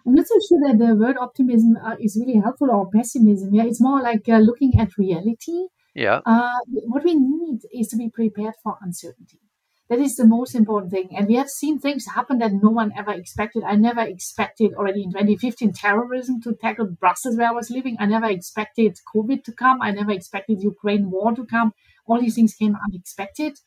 I'm 0.06 0.14
not 0.14 0.26
so 0.26 0.34
sure 0.48 0.60
that 0.66 0.78
the 0.78 0.94
word 0.94 1.16
optimism 1.20 1.76
uh, 1.76 1.96
is 2.00 2.16
really 2.18 2.40
helpful 2.40 2.70
or 2.70 2.90
pessimism. 2.90 3.54
Yeah, 3.54 3.64
it's 3.64 3.80
more 3.80 4.02
like 4.02 4.28
uh, 4.28 4.38
looking 4.38 4.72
at 4.78 4.96
reality. 4.96 5.68
Yeah. 5.94 6.20
Uh, 6.24 6.58
what 6.86 7.04
we 7.04 7.14
need 7.14 7.60
is 7.72 7.88
to 7.88 7.96
be 7.96 8.10
prepared 8.10 8.54
for 8.62 8.76
uncertainty. 8.80 9.40
That 9.92 10.00
is 10.00 10.16
the 10.16 10.26
most 10.26 10.54
important 10.54 10.90
thing. 10.90 11.10
And 11.14 11.28
we 11.28 11.34
have 11.34 11.50
seen 11.50 11.78
things 11.78 12.06
happen 12.06 12.38
that 12.38 12.54
no 12.54 12.70
one 12.70 12.92
ever 12.96 13.12
expected. 13.12 13.62
I 13.62 13.76
never 13.76 14.00
expected 14.00 14.72
already 14.72 15.02
in 15.02 15.10
2015 15.10 15.74
terrorism 15.74 16.40
to 16.44 16.54
tackle 16.54 16.86
Brussels 16.86 17.36
where 17.36 17.48
I 17.48 17.52
was 17.52 17.68
living. 17.68 17.98
I 18.00 18.06
never 18.06 18.24
expected 18.24 18.98
COVID 19.14 19.44
to 19.44 19.52
come. 19.52 19.82
I 19.82 19.90
never 19.90 20.12
expected 20.12 20.62
Ukraine 20.62 21.10
war 21.10 21.34
to 21.34 21.44
come. 21.44 21.74
All 22.06 22.18
these 22.18 22.36
things 22.36 22.54
came 22.54 22.74
unexpected. 22.74 23.58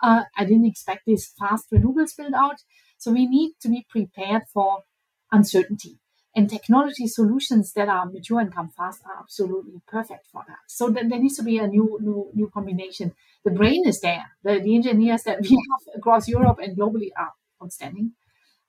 Uh, 0.00 0.22
I 0.38 0.44
didn't 0.44 0.66
expect 0.66 1.00
this 1.04 1.32
fast 1.36 1.68
renewables 1.72 2.16
build 2.16 2.34
out. 2.34 2.60
So 2.96 3.10
we 3.10 3.26
need 3.26 3.54
to 3.62 3.68
be 3.68 3.84
prepared 3.90 4.42
for 4.54 4.84
uncertainty. 5.32 5.98
And 6.34 6.48
technology 6.48 7.06
solutions 7.06 7.74
that 7.74 7.88
are 7.88 8.06
mature 8.06 8.40
and 8.40 8.54
come 8.54 8.70
fast 8.70 9.02
are 9.04 9.20
absolutely 9.20 9.82
perfect 9.86 10.28
for 10.32 10.42
that. 10.48 10.64
So 10.66 10.88
then 10.88 11.10
there 11.10 11.18
needs 11.18 11.36
to 11.36 11.42
be 11.42 11.58
a 11.58 11.66
new, 11.66 11.98
new, 12.00 12.30
new 12.32 12.48
combination. 12.48 13.12
The 13.44 13.50
brain 13.50 13.86
is 13.86 14.00
there. 14.00 14.24
The, 14.42 14.60
the 14.60 14.74
engineers 14.74 15.24
that 15.24 15.42
we 15.42 15.50
have 15.70 15.98
across 15.98 16.28
Europe 16.28 16.58
and 16.62 16.76
globally 16.76 17.10
are 17.18 17.32
outstanding. 17.62 18.12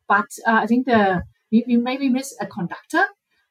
But 0.08 0.26
uh, 0.46 0.60
I 0.64 0.68
think 0.68 0.88
the 0.88 1.24
we, 1.52 1.64
we 1.68 1.78
maybe 1.78 2.10
miss 2.10 2.36
a 2.42 2.48
conductor. 2.48 3.06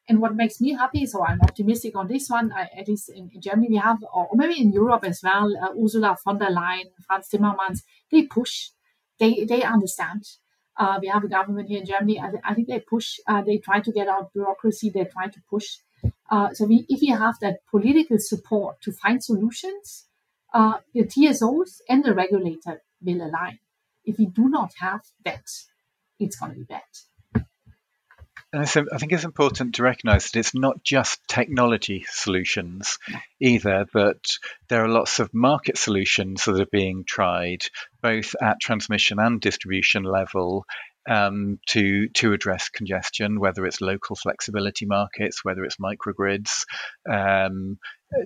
And 0.08 0.20
what 0.20 0.34
makes 0.34 0.60
me 0.60 0.72
happy, 0.72 1.06
so 1.06 1.24
I'm 1.24 1.40
optimistic 1.40 1.96
on 1.96 2.08
this 2.08 2.28
one. 2.28 2.52
I, 2.52 2.68
at 2.76 2.88
least 2.88 3.08
in, 3.08 3.30
Germany, 3.40 3.68
we 3.70 3.76
have, 3.76 3.98
or 4.12 4.28
maybe 4.34 4.60
in 4.60 4.72
Europe 4.72 5.04
as 5.04 5.20
well, 5.22 5.48
uh, 5.56 5.80
Ursula 5.80 6.16
von 6.24 6.38
der 6.38 6.50
Leyen, 6.50 6.90
Frans 7.06 7.28
Timmermans, 7.28 7.82
they 8.10 8.24
push, 8.24 8.70
they 9.20 9.44
they 9.44 9.62
understand 9.62 10.24
uh, 10.76 10.98
we 11.00 11.08
have 11.08 11.24
a 11.24 11.28
government 11.28 11.68
here 11.68 11.80
in 11.80 11.86
Germany. 11.86 12.20
I, 12.20 12.30
I 12.44 12.54
think 12.54 12.68
they 12.68 12.80
push, 12.80 13.18
uh, 13.26 13.42
they 13.42 13.58
try 13.58 13.80
to 13.80 13.92
get 13.92 14.08
out 14.08 14.32
bureaucracy, 14.32 14.90
they 14.90 15.04
try 15.04 15.28
to 15.28 15.40
push. 15.48 15.78
Uh, 16.30 16.52
so 16.52 16.64
we, 16.64 16.86
if 16.88 17.00
we 17.00 17.08
have 17.08 17.38
that 17.40 17.60
political 17.70 18.18
support 18.18 18.80
to 18.82 18.92
find 18.92 19.22
solutions, 19.22 20.06
uh, 20.54 20.78
the 20.94 21.04
TSOs 21.04 21.80
and 21.88 22.04
the 22.04 22.14
regulator 22.14 22.82
will 23.02 23.22
align. 23.22 23.58
If 24.04 24.18
we 24.18 24.26
do 24.26 24.48
not 24.48 24.72
have 24.80 25.02
that, 25.24 25.44
it's 26.18 26.36
going 26.36 26.52
to 26.52 26.58
be 26.58 26.64
bad. 26.64 26.82
And 28.52 28.62
I 28.62 28.66
think 28.66 29.12
it's 29.12 29.24
important 29.24 29.76
to 29.76 29.82
recognize 29.82 30.30
that 30.30 30.38
it's 30.38 30.54
not 30.54 30.84
just 30.84 31.26
technology 31.26 32.04
solutions 32.10 32.98
either, 33.40 33.86
but 33.94 34.22
there 34.68 34.84
are 34.84 34.88
lots 34.88 35.20
of 35.20 35.32
market 35.32 35.78
solutions 35.78 36.44
that 36.44 36.60
are 36.60 36.66
being 36.66 37.04
tried, 37.06 37.62
both 38.02 38.34
at 38.42 38.60
transmission 38.60 39.18
and 39.18 39.40
distribution 39.40 40.02
level, 40.02 40.66
um, 41.08 41.60
to 41.68 42.08
to 42.10 42.32
address 42.34 42.68
congestion, 42.68 43.40
whether 43.40 43.64
it's 43.64 43.80
local 43.80 44.16
flexibility 44.16 44.84
markets, 44.84 45.42
whether 45.42 45.64
it's 45.64 45.78
microgrids, 45.78 46.64
um, 47.10 47.78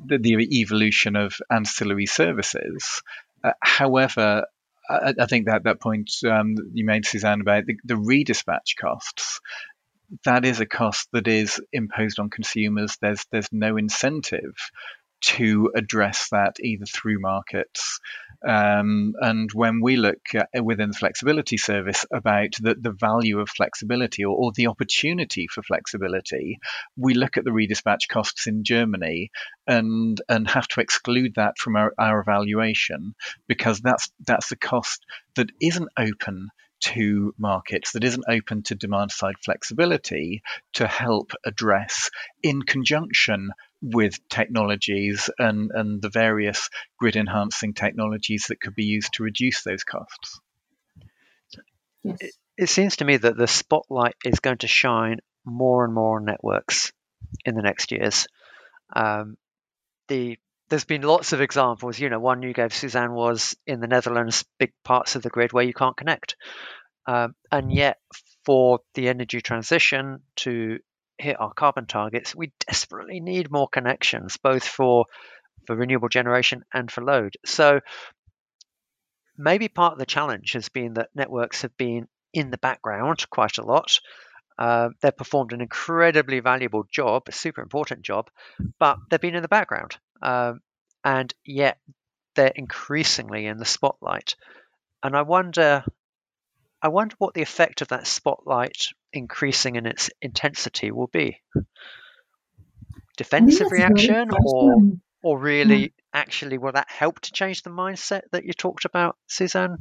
the, 0.07 0.18
the, 0.18 0.61
evolution 0.61 1.14
of 1.14 1.37
ancillary 1.51 2.07
services. 2.07 3.01
Uh, 3.44 3.53
however, 3.62 4.44
I, 4.90 5.14
I, 5.20 5.27
think 5.27 5.46
that 5.46 5.64
that 5.64 5.81
point 5.81 6.11
um, 6.29 6.57
you 6.74 6.85
made, 6.85 7.07
Suzanne, 7.07 7.40
about 7.40 7.64
the, 7.66 7.77
the 7.85 7.94
redispatch 7.94 8.77
costs 8.79 9.40
that 10.25 10.45
is 10.45 10.61
a 10.61 10.66
cost 10.66 11.09
that 11.12 11.29
is 11.29 11.61
imposed 11.73 12.19
on 12.19 12.31
consumers. 12.31 12.97
There's 13.01 13.25
there's 13.31 13.49
no 13.53 13.77
incentive 13.77 14.55
to 15.23 15.73
address 15.75 16.29
that 16.31 16.57
either 16.61 16.85
through 16.85 17.21
markets. 17.21 17.99
Um, 18.47 19.14
and 19.21 19.51
when 19.53 19.81
we 19.81 19.97
look 19.97 20.21
at, 20.35 20.49
within 20.62 20.90
the 20.90 20.97
flexibility 20.97 21.57
service 21.57 22.05
about 22.12 22.51
the, 22.61 22.77
the 22.79 22.92
value 22.92 23.40
of 23.40 23.49
flexibility 23.49 24.25
or, 24.25 24.37
or, 24.37 24.53
the 24.55 24.66
opportunity 24.66 25.47
for 25.51 25.62
flexibility, 25.62 26.59
we 26.97 27.14
look 27.14 27.38
at 27.38 27.45
the 27.45 27.51
redispatch 27.51 28.09
costs 28.11 28.47
in 28.47 28.62
Germany 28.62 29.31
and 29.66 30.21
and 30.29 30.49
have 30.49 30.69
to 30.69 30.81
exclude 30.81 31.33
that 31.37 31.59
from 31.59 31.77
our, 31.77 31.92
our 31.99 32.21
evaluation 32.21 33.14
because 33.49 33.81
that's 33.81 34.11
that's 34.27 34.51
the 34.51 34.57
cost 34.57 35.05
that 35.35 35.51
isn't 35.61 35.88
open 35.99 36.51
to 36.81 37.35
markets 37.39 37.93
that 37.93 38.05
isn't 38.05 38.25
open 38.29 38.62
to 38.62 38.75
demand 38.75 39.11
side 39.11 39.37
flexibility 39.45 40.43
to 40.75 40.87
help 40.87 41.33
address 41.45 42.11
in 42.43 42.62
conjunction 42.62 43.51
with 43.83 44.19
technologies 44.29 45.31
and, 45.39 45.71
and 45.73 46.03
the 46.03 46.11
various 46.11 46.69
grid 46.99 47.17
enhancing 47.17 47.75
technologies 47.75 48.47
that 48.49 48.61
could 48.61 48.75
be 48.75 48.85
used 48.85 49.15
to 49.15 49.23
reduce 49.23 49.62
those 49.62 49.85
costs. 49.85 50.41
Yes. 52.03 52.17
It, 52.21 52.35
it 52.59 52.69
seems 52.69 52.97
to 52.97 53.05
me 53.05 53.17
that 53.17 53.37
the 53.37 53.47
spotlight 53.47 54.17
is 54.25 54.41
going 54.41 54.59
to 54.59 54.69
shine 54.69 55.19
more 55.45 55.85
and 55.85 55.95
more 55.95 56.19
on 56.19 56.25
networks 56.25 56.93
in 57.45 57.55
the 57.55 57.62
next 57.62 57.93
years. 57.93 58.27
Um, 58.95 59.37
the 60.09 60.39
there's 60.68 60.85
been 60.85 61.02
lots 61.02 61.33
of 61.33 61.40
examples. 61.40 61.98
You 61.98 62.09
know, 62.09 62.20
one 62.20 62.42
you 62.42 62.52
gave, 62.52 62.74
Suzanne, 62.74 63.12
was 63.12 63.57
in 63.66 63.81
the 63.81 63.87
Netherlands, 63.87 64.44
big 64.59 64.72
parts 64.85 65.16
of 65.16 65.22
the 65.22 65.31
grid 65.31 65.52
where 65.52 65.64
you 65.64 65.74
can't 65.74 65.96
connect. 65.96 66.37
Um, 67.07 67.35
and 67.52 67.72
yet, 67.72 67.98
for 68.44 68.81
the 68.94 69.09
energy 69.09 69.40
transition 69.40 70.20
to 70.37 70.79
hit 71.18 71.40
our 71.40 71.52
carbon 71.52 71.87
targets, 71.87 72.35
we 72.35 72.52
desperately 72.66 73.20
need 73.20 73.50
more 73.50 73.68
connections, 73.68 74.37
both 74.42 74.64
for 74.64 75.07
for 75.66 75.74
renewable 75.74 76.09
generation 76.09 76.62
and 76.72 76.90
for 76.90 77.02
load. 77.02 77.35
So 77.44 77.81
maybe 79.37 79.68
part 79.68 79.94
of 79.94 79.98
the 79.98 80.07
challenge 80.07 80.52
has 80.52 80.68
been 80.68 80.94
that 80.94 81.11
networks 81.14 81.62
have 81.62 81.76
been 81.76 82.07
in 82.33 82.50
the 82.50 82.59
background 82.59 83.29
quite 83.31 83.59
a 83.59 83.64
lot. 83.64 83.98
Uh, 84.59 84.90
they've 85.02 85.16
performed 85.16 85.52
an 85.52 85.61
incredibly 85.61 86.40
valuable 86.40 86.85
job, 86.90 87.24
a 87.29 87.33
super 87.33 87.62
important 87.62 88.02
job, 88.02 88.29
but 88.79 88.98
they've 89.11 89.20
been 89.20 89.35
in 89.35 89.42
the 89.42 89.48
background. 89.48 89.98
Um, 90.22 90.61
and 91.05 91.33
yet 91.44 91.79
they're 92.35 92.52
increasingly 92.55 93.46
in 93.46 93.59
the 93.59 93.64
spotlight. 93.64 94.37
And 95.02 95.16
I 95.16 95.22
wonder, 95.22 95.85
I 96.83 96.88
wonder 96.88 97.14
what 97.18 97.35
the 97.35 97.42
effect 97.42 97.83
of 97.83 97.88
that 97.88 98.07
spotlight 98.07 98.88
increasing 99.12 99.76
in 99.76 99.87
its 99.87 100.11
intensity 100.20 100.90
will 100.90 101.07
be. 101.09 101.40
Defensive 103.16 103.70
reaction, 103.70 104.31
or 104.31 104.76
or 105.22 105.38
really 105.38 105.81
yeah. 105.81 105.88
actually 106.12 106.59
will 106.59 106.72
that 106.72 106.90
help 106.90 107.18
to 107.20 107.33
change 107.33 107.62
the 107.62 107.70
mindset 107.70 108.22
that 108.33 108.44
you 108.44 108.52
talked 108.52 108.85
about, 108.85 109.16
Suzanne? 109.26 109.79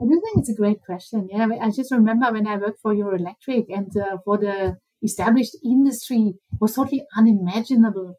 I 0.00 0.04
do 0.04 0.20
think 0.22 0.38
it's 0.38 0.50
a 0.50 0.54
great 0.54 0.82
question. 0.84 1.28
Yeah, 1.30 1.48
I 1.60 1.70
just 1.70 1.90
remember 1.90 2.30
when 2.32 2.46
I 2.46 2.56
worked 2.56 2.80
for 2.80 2.94
Eurelectric 2.94 3.66
and 3.68 3.90
uh, 3.96 4.18
for 4.24 4.38
the 4.38 4.76
established 5.02 5.56
industry 5.64 6.34
was 6.60 6.74
totally 6.74 7.04
unimaginable 7.16 8.14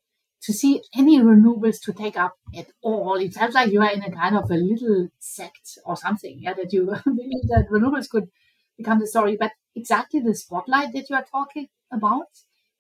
to 0.46 0.54
see 0.54 0.82
any 0.96 1.20
renewables 1.20 1.82
to 1.82 1.94
take 1.94 2.18
up 2.18 2.36
at 2.56 2.68
all. 2.82 3.16
It 3.16 3.34
felt 3.34 3.54
like 3.54 3.72
you 3.72 3.82
are 3.82 3.92
in 3.92 4.04
a 4.04 4.12
kind 4.12 4.38
of 4.38 4.50
a 4.52 4.56
little 4.56 5.10
sect 5.20 5.80
or 5.86 5.98
something, 5.98 6.38
yeah, 6.40 6.54
that 6.54 6.72
you 6.72 6.86
believe 7.06 7.48
that 7.50 7.68
renewables 7.72 8.10
could 8.10 8.30
become 8.78 9.00
the 9.00 9.08
story. 9.08 9.38
But 9.40 9.52
exactly 9.76 10.20
the 10.20 10.36
spotlight 10.36 10.94
that 10.94 11.10
you 11.10 11.16
are 11.16 11.26
talking 11.26 11.68
about, 11.92 12.28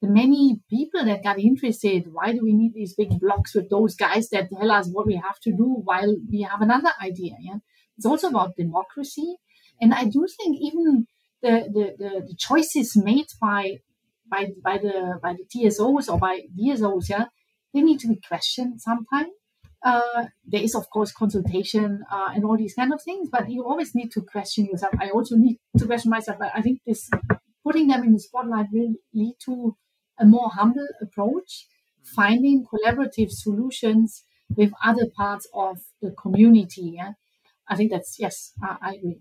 the 0.01 0.07
many 0.07 0.59
people 0.69 1.05
that 1.05 1.23
got 1.23 1.39
interested, 1.39 2.13
why 2.13 2.33
do 2.33 2.43
we 2.43 2.53
need 2.53 2.73
these 2.75 2.93
big 2.93 3.19
blocks 3.19 3.55
with 3.55 3.69
those 3.69 3.95
guys 3.95 4.29
that 4.29 4.49
tell 4.49 4.71
us 4.71 4.87
what 4.87 5.07
we 5.07 5.15
have 5.15 5.39
to 5.39 5.51
do 5.51 5.81
while 5.83 6.15
we 6.31 6.41
have 6.43 6.61
another 6.61 6.91
idea? 7.01 7.35
Yeah. 7.39 7.57
It's 7.97 8.05
also 8.05 8.27
about 8.29 8.57
democracy. 8.57 9.37
And 9.81 9.93
I 9.93 10.05
do 10.05 10.27
think 10.37 10.57
even 10.61 11.07
the, 11.41 11.69
the, 11.73 11.95
the, 11.97 12.09
the 12.27 12.35
choices 12.37 12.95
made 12.95 13.27
by 13.41 13.79
by 14.29 14.47
by 14.63 14.77
the 14.77 15.19
by 15.21 15.33
the 15.33 15.45
TSOs 15.45 16.11
or 16.11 16.17
by 16.17 16.41
DSOs, 16.57 17.09
yeah, 17.09 17.25
they 17.75 17.81
need 17.81 17.99
to 17.99 18.07
be 18.07 18.19
questioned 18.27 18.81
sometimes. 18.81 19.33
Uh, 19.83 20.25
there 20.47 20.63
is 20.63 20.73
of 20.73 20.89
course 20.89 21.11
consultation 21.11 22.03
uh, 22.11 22.29
and 22.33 22.43
all 22.43 22.57
these 22.57 22.73
kind 22.73 22.91
of 22.91 23.01
things, 23.03 23.29
but 23.29 23.51
you 23.51 23.63
always 23.63 23.93
need 23.93 24.11
to 24.11 24.21
question 24.21 24.65
yourself. 24.65 24.93
I 24.99 25.09
also 25.09 25.35
need 25.35 25.59
to 25.77 25.85
question 25.85 26.09
myself. 26.09 26.39
But 26.39 26.51
I 26.55 26.61
think 26.61 26.79
this 26.87 27.09
putting 27.63 27.87
them 27.87 28.03
in 28.03 28.13
the 28.13 28.19
spotlight 28.19 28.67
will 28.71 28.95
lead 29.13 29.35
to 29.45 29.75
a 30.17 30.25
more 30.25 30.49
humble 30.49 30.87
approach, 31.01 31.67
finding 32.03 32.65
collaborative 32.65 33.29
solutions 33.29 34.23
with 34.55 34.71
other 34.83 35.07
parts 35.15 35.47
of 35.53 35.79
the 36.01 36.11
community. 36.11 36.93
Yeah? 36.95 37.11
I 37.67 37.75
think 37.75 37.91
that's, 37.91 38.17
yes, 38.19 38.53
I 38.63 38.93
agree. 38.93 39.19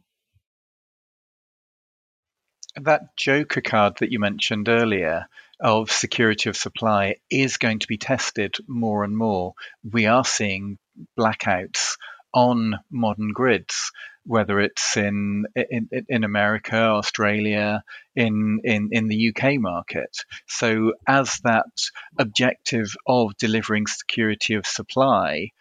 That 2.76 3.16
Joker 3.16 3.60
card 3.60 3.98
that 3.98 4.12
you 4.12 4.18
mentioned 4.18 4.68
earlier 4.68 5.26
of 5.64 5.90
security 5.90 6.50
of 6.50 6.57
supply 6.59 7.16
is 7.31 7.57
going 7.57 7.79
to 7.79 7.88
be 7.88 7.96
tested 7.96 8.55
more 8.68 9.03
and 9.03 9.16
more. 9.16 9.55
We 9.83 10.05
are 10.05 10.24
seeing 10.24 10.79
blackouts 11.18 11.96
on 12.35 12.74
modern 12.90 13.33
grids, 13.33 13.90
whether 14.27 14.61
it's 14.61 14.98
in 14.98 15.46
in, 15.57 15.88
in 16.09 16.22
America, 16.22 16.77
Australia, 16.77 17.83
in, 18.14 18.61
in 18.62 18.90
in 18.92 19.09
the 19.09 19.31
UK 19.35 19.55
market. 19.59 20.14
So 20.46 20.92
as 21.09 21.40
that 21.44 21.72
objective 22.18 22.94
of 23.07 23.35
delivering 23.38 23.87
security 23.87 24.55
of 24.55 24.66
supply 24.66 25.53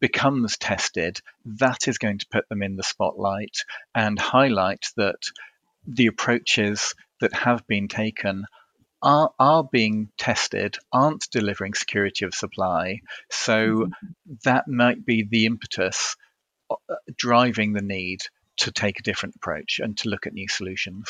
becomes 0.00 0.58
tested, 0.58 1.20
that 1.44 1.86
is 1.86 1.98
going 1.98 2.18
to 2.18 2.26
put 2.32 2.48
them 2.48 2.64
in 2.64 2.74
the 2.74 2.82
spotlight 2.82 3.58
and 3.94 4.18
highlight 4.18 4.88
that 4.96 5.22
the 5.86 6.08
approaches 6.08 6.96
that 7.20 7.32
have 7.32 7.64
been 7.68 7.86
taken 7.86 8.46
are, 9.02 9.30
are 9.38 9.64
being 9.64 10.08
tested, 10.16 10.76
aren't 10.92 11.28
delivering 11.30 11.74
security 11.74 12.24
of 12.24 12.34
supply. 12.34 13.00
So 13.30 13.68
mm-hmm. 13.68 14.32
that 14.44 14.68
might 14.68 15.04
be 15.04 15.26
the 15.28 15.46
impetus 15.46 16.16
uh, 16.70 16.76
driving 17.16 17.72
the 17.72 17.82
need 17.82 18.20
to 18.58 18.70
take 18.70 19.00
a 19.00 19.02
different 19.02 19.36
approach 19.36 19.80
and 19.82 19.96
to 19.98 20.08
look 20.08 20.26
at 20.26 20.34
new 20.34 20.48
solutions. 20.48 21.08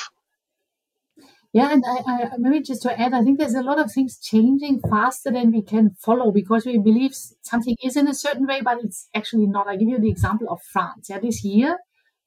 Yeah, 1.52 1.70
and 1.70 1.84
I, 1.86 1.98
I, 2.10 2.30
maybe 2.38 2.62
just 2.62 2.80
to 2.82 2.98
add, 2.98 3.12
I 3.12 3.22
think 3.22 3.38
there's 3.38 3.54
a 3.54 3.62
lot 3.62 3.78
of 3.78 3.92
things 3.92 4.18
changing 4.18 4.80
faster 4.88 5.30
than 5.30 5.52
we 5.52 5.60
can 5.60 5.90
follow 5.90 6.30
because 6.30 6.64
we 6.64 6.78
believe 6.78 7.14
something 7.42 7.76
is 7.84 7.94
in 7.94 8.08
a 8.08 8.14
certain 8.14 8.46
way, 8.46 8.62
but 8.62 8.78
it's 8.82 9.08
actually 9.14 9.46
not. 9.46 9.68
I 9.68 9.76
give 9.76 9.88
you 9.88 10.00
the 10.00 10.08
example 10.08 10.48
of 10.48 10.62
France. 10.62 11.08
Yeah, 11.10 11.18
this 11.18 11.44
year 11.44 11.76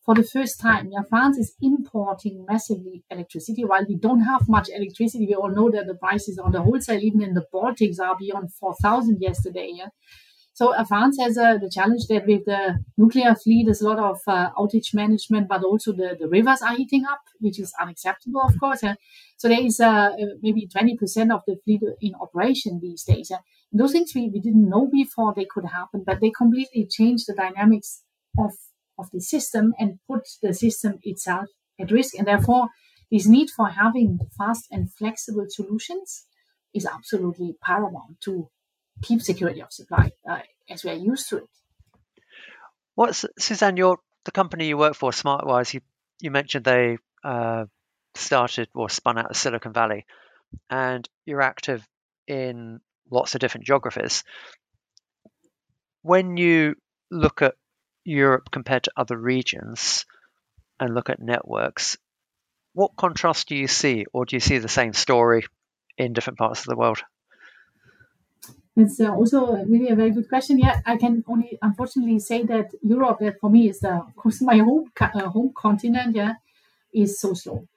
for 0.06 0.14
the 0.14 0.24
first 0.24 0.60
time, 0.60 0.90
yeah, 0.92 1.02
France 1.10 1.38
is 1.38 1.56
importing 1.62 2.46
massively 2.48 3.04
electricity. 3.10 3.66
While 3.66 3.86
we 3.88 3.96
don't 3.96 4.22
have 4.22 4.48
much 4.48 4.70
electricity, 4.70 5.26
we 5.26 5.34
all 5.34 5.50
know 5.50 5.72
that 5.72 5.88
the 5.88 5.96
prices 5.96 6.38
on 6.38 6.52
the 6.52 6.62
wholesale, 6.62 7.02
even 7.02 7.24
in 7.24 7.34
the 7.34 7.46
Baltics, 7.52 8.00
are 8.00 8.16
beyond 8.16 8.54
4,000 8.54 9.20
yesterday. 9.20 9.72
Yeah? 9.74 9.88
So 10.54 10.76
uh, 10.76 10.86
France 10.86 11.18
has 11.20 11.38
uh, 11.38 11.58
the 11.58 11.72
challenge 11.72 12.06
that 12.10 12.28
with 12.28 12.46
the 12.46 12.80
nuclear 12.98 13.34
fleet, 13.34 13.66
there's 13.66 13.82
a 13.82 13.90
lot 13.90 13.98
of 14.00 14.20
uh, 14.28 14.52
outage 14.52 14.94
management, 14.94 15.48
but 15.50 15.64
also 15.64 15.92
the, 15.92 16.16
the 16.20 16.28
rivers 16.28 16.62
are 16.62 16.76
heating 16.76 17.04
up, 17.10 17.22
which 17.40 17.60
is 17.60 17.74
unacceptable, 17.82 18.42
of 18.42 18.60
course. 18.60 18.84
Yeah? 18.84 18.96
So 19.38 19.50
there 19.50 19.66
is 19.66 19.80
uh, 19.80 20.12
maybe 20.42 20.68
20% 20.68 21.34
of 21.34 21.42
the 21.48 21.58
fleet 21.64 21.82
in 22.00 22.14
operation 22.22 22.80
these 22.80 23.04
days. 23.04 23.30
Yeah? 23.32 23.40
those 23.74 23.92
things 23.92 24.14
we, 24.16 24.30
we 24.30 24.40
didn't 24.40 24.70
know 24.70 24.88
before 24.92 25.34
they 25.36 25.46
could 25.46 25.66
happen, 25.66 26.04
but 26.06 26.22
they 26.22 26.30
completely 26.30 26.88
changed 26.90 27.26
the 27.28 27.34
dynamics 27.34 28.04
of 28.38 28.52
of 28.98 29.10
the 29.12 29.22
system 29.22 29.74
and 29.80 30.00
put 30.08 30.28
the 30.42 30.54
system 30.54 31.00
itself 31.04 31.48
at 31.80 31.92
risk. 31.92 32.16
And 32.18 32.28
therefore, 32.28 32.70
this 33.12 33.28
need 33.28 33.50
for 33.50 33.68
having 33.70 34.20
fast 34.38 34.68
and 34.72 34.92
flexible 34.94 35.46
solutions 35.50 36.26
is 36.74 36.86
absolutely 36.86 37.56
paramount 37.64 38.20
to 38.22 38.50
keep 39.02 39.22
security 39.22 39.62
of 39.62 39.72
supply 39.72 40.12
uh, 40.30 40.40
as 40.70 40.84
we 40.84 40.92
are 40.92 40.96
used 40.96 41.30
to 41.30 41.38
it. 41.38 41.50
What's 42.96 43.26
Suzanne? 43.38 43.78
Your 43.78 44.00
the 44.24 44.32
company 44.32 44.68
you 44.68 44.78
work 44.78 44.96
for, 44.96 45.12
Smart 45.12 45.46
Wires. 45.46 45.74
You 45.74 45.82
you 46.22 46.32
mentioned 46.32 46.66
they 46.66 46.98
uh, 47.24 47.66
started 48.16 48.70
or 48.74 48.90
spun 48.90 49.18
out 49.18 49.32
of 49.32 49.38
Silicon 49.38 49.74
Valley, 49.74 50.06
and 50.70 51.08
you're 51.26 51.42
active 51.42 51.86
in 52.28 52.80
lots 53.12 53.36
of 53.36 53.42
different 53.42 53.66
geographies. 53.66 54.24
When 56.02 56.38
you 56.38 56.76
look 57.12 57.42
at 57.42 57.56
Europe 58.06 58.50
compared 58.52 58.84
to 58.84 58.92
other 58.96 59.18
regions 59.18 60.06
and 60.80 60.94
look 60.94 61.10
at 61.10 61.20
networks, 61.20 61.98
what 62.74 62.96
contrast 62.96 63.48
do 63.48 63.56
you 63.56 63.68
see, 63.68 64.06
or 64.14 64.26
do 64.26 64.36
you 64.36 64.40
see 64.40 64.60
the 64.60 64.68
same 64.68 64.94
story 64.94 65.46
in 65.98 66.14
different 66.14 66.38
parts 66.38 66.62
of 66.62 66.68
the 66.68 66.76
world? 66.76 67.02
It's 68.76 69.00
uh, 69.00 69.14
also 69.14 69.54
really 69.66 69.90
a 69.90 69.96
very 69.96 70.12
good 70.12 70.28
question. 70.28 70.60
Yeah, 70.60 70.82
I 70.86 70.98
can 70.98 71.24
only 71.28 71.58
unfortunately 71.62 72.20
say 72.20 72.44
that 72.44 72.72
Europe, 72.82 73.20
that 73.22 73.40
for 73.40 73.50
me 73.50 73.70
is 73.70 73.80
the, 73.80 73.94
of 73.94 74.16
course 74.16 74.42
my 74.52 74.58
home 74.58 74.92
uh, 75.00 75.30
home 75.30 75.54
continent. 75.56 76.16
Yeah, 76.16 76.34
is 76.94 77.20
so 77.20 77.34
slow, 77.34 77.68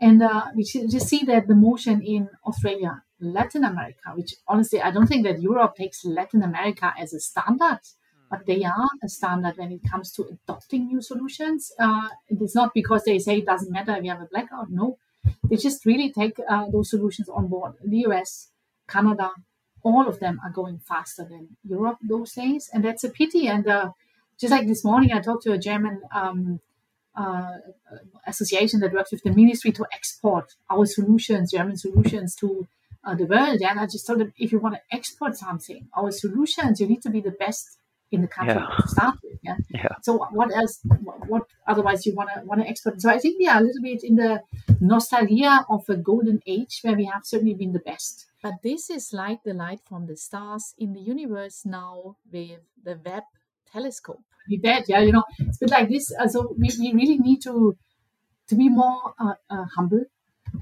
and 0.00 0.22
uh, 0.22 0.46
we 0.54 0.62
just 0.62 1.08
see 1.08 1.24
that 1.24 1.48
the 1.48 1.56
motion 1.56 2.02
in 2.02 2.28
Australia, 2.46 3.02
Latin 3.20 3.64
America, 3.64 4.12
which 4.14 4.34
honestly 4.46 4.80
I 4.80 4.92
don't 4.92 5.08
think 5.08 5.24
that 5.26 5.42
Europe 5.42 5.74
takes 5.74 6.04
Latin 6.04 6.42
America 6.42 6.94
as 6.96 7.12
a 7.12 7.18
standard 7.20 7.80
but 8.30 8.46
they 8.46 8.64
are 8.64 8.88
a 9.02 9.08
standard 9.08 9.56
when 9.56 9.72
it 9.72 9.80
comes 9.90 10.12
to 10.12 10.24
adopting 10.24 10.86
new 10.86 11.00
solutions. 11.00 11.72
Uh, 11.78 12.08
it 12.28 12.40
is 12.40 12.54
not 12.54 12.72
because 12.74 13.04
they 13.04 13.18
say 13.18 13.38
it 13.38 13.46
doesn't 13.46 13.72
matter 13.72 13.94
if 13.96 14.04
you 14.04 14.10
have 14.10 14.20
a 14.20 14.26
blackout. 14.26 14.70
No, 14.70 14.98
they 15.48 15.56
just 15.56 15.84
really 15.86 16.12
take 16.12 16.36
uh, 16.48 16.66
those 16.70 16.90
solutions 16.90 17.28
on 17.28 17.48
board. 17.48 17.74
The 17.84 17.98
US, 18.08 18.50
Canada, 18.88 19.30
all 19.82 20.08
of 20.08 20.18
them 20.20 20.40
are 20.44 20.50
going 20.50 20.78
faster 20.78 21.24
than 21.24 21.56
Europe 21.62 21.98
those 22.02 22.32
days, 22.32 22.70
and 22.72 22.84
that's 22.84 23.04
a 23.04 23.10
pity. 23.10 23.46
And 23.46 23.66
uh, 23.68 23.90
just 24.38 24.50
like 24.50 24.66
this 24.66 24.84
morning, 24.84 25.12
I 25.12 25.20
talked 25.20 25.44
to 25.44 25.52
a 25.52 25.58
German 25.58 26.02
um, 26.12 26.60
uh, 27.14 27.58
association 28.26 28.80
that 28.80 28.92
works 28.92 29.12
with 29.12 29.22
the 29.22 29.30
ministry 29.30 29.72
to 29.72 29.86
export 29.92 30.54
our 30.70 30.86
solutions, 30.86 31.52
German 31.52 31.76
solutions, 31.76 32.34
to 32.36 32.66
uh, 33.04 33.14
the 33.14 33.26
world. 33.26 33.60
And 33.62 33.78
I 33.78 33.86
just 33.86 34.06
told 34.06 34.20
them, 34.20 34.32
if 34.38 34.52
you 34.52 34.58
want 34.58 34.76
to 34.76 34.80
export 34.90 35.36
something, 35.36 35.88
our 35.96 36.10
solutions, 36.10 36.80
you 36.80 36.86
need 36.86 37.02
to 37.02 37.10
be 37.10 37.20
the 37.20 37.30
best 37.30 37.78
in 38.14 38.22
the 38.22 38.28
country 38.28 38.54
yeah. 38.54 38.76
to 38.80 38.88
start 38.88 39.14
with. 39.22 39.38
Yeah? 39.42 39.56
yeah. 39.70 39.94
So 40.02 40.26
what 40.30 40.54
else? 40.54 40.80
What, 41.02 41.28
what 41.28 41.42
otherwise 41.66 42.06
you 42.06 42.14
want 42.14 42.30
to 42.34 42.40
want 42.44 42.62
to 42.62 42.68
export? 42.68 43.00
So 43.00 43.10
I 43.10 43.18
think 43.18 43.38
we 43.38 43.46
are 43.46 43.58
a 43.58 43.64
little 43.64 43.82
bit 43.82 44.02
in 44.02 44.16
the 44.16 44.40
nostalgia 44.80 45.66
of 45.68 45.84
a 45.88 45.96
golden 45.96 46.40
age 46.46 46.80
where 46.82 46.96
we 46.96 47.04
have 47.06 47.22
certainly 47.24 47.54
been 47.54 47.72
the 47.72 47.80
best. 47.80 48.26
But 48.42 48.54
this 48.62 48.90
is 48.90 49.12
like 49.12 49.42
the 49.42 49.54
light 49.54 49.80
from 49.88 50.06
the 50.06 50.16
stars 50.16 50.74
in 50.78 50.92
the 50.92 51.00
universe 51.00 51.64
now 51.64 52.16
with 52.30 52.60
the 52.82 52.98
Webb 53.04 53.24
telescope. 53.72 54.22
With 54.48 54.62
that, 54.62 54.88
yeah, 54.88 55.00
you 55.00 55.12
know, 55.12 55.24
it's 55.38 55.56
a 55.56 55.64
bit 55.64 55.70
like 55.70 55.88
this. 55.88 56.12
Uh, 56.12 56.28
so 56.28 56.54
we, 56.58 56.68
we 56.78 56.92
really 56.92 57.18
need 57.18 57.40
to 57.42 57.76
to 58.48 58.54
be 58.54 58.68
more 58.68 59.14
uh, 59.18 59.34
uh, 59.48 59.64
humble 59.74 60.04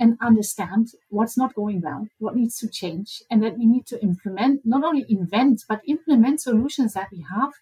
and 0.01 0.17
understand 0.21 0.93
what's 1.11 1.37
not 1.37 1.55
going 1.55 1.81
well, 1.81 2.09
what 2.19 2.37
needs 2.37 2.59
to 2.59 2.69
change, 2.69 3.23
and 3.31 3.43
that 3.43 3.59
we 3.59 3.67
need 3.67 3.87
to 3.87 4.03
implement, 4.03 4.65
not 4.65 4.85
only 4.85 5.05
invent, 5.09 5.65
but 5.69 5.83
implement 5.87 6.41
solutions 6.41 6.95
that 6.95 7.09
we 7.13 7.25
have. 7.35 7.53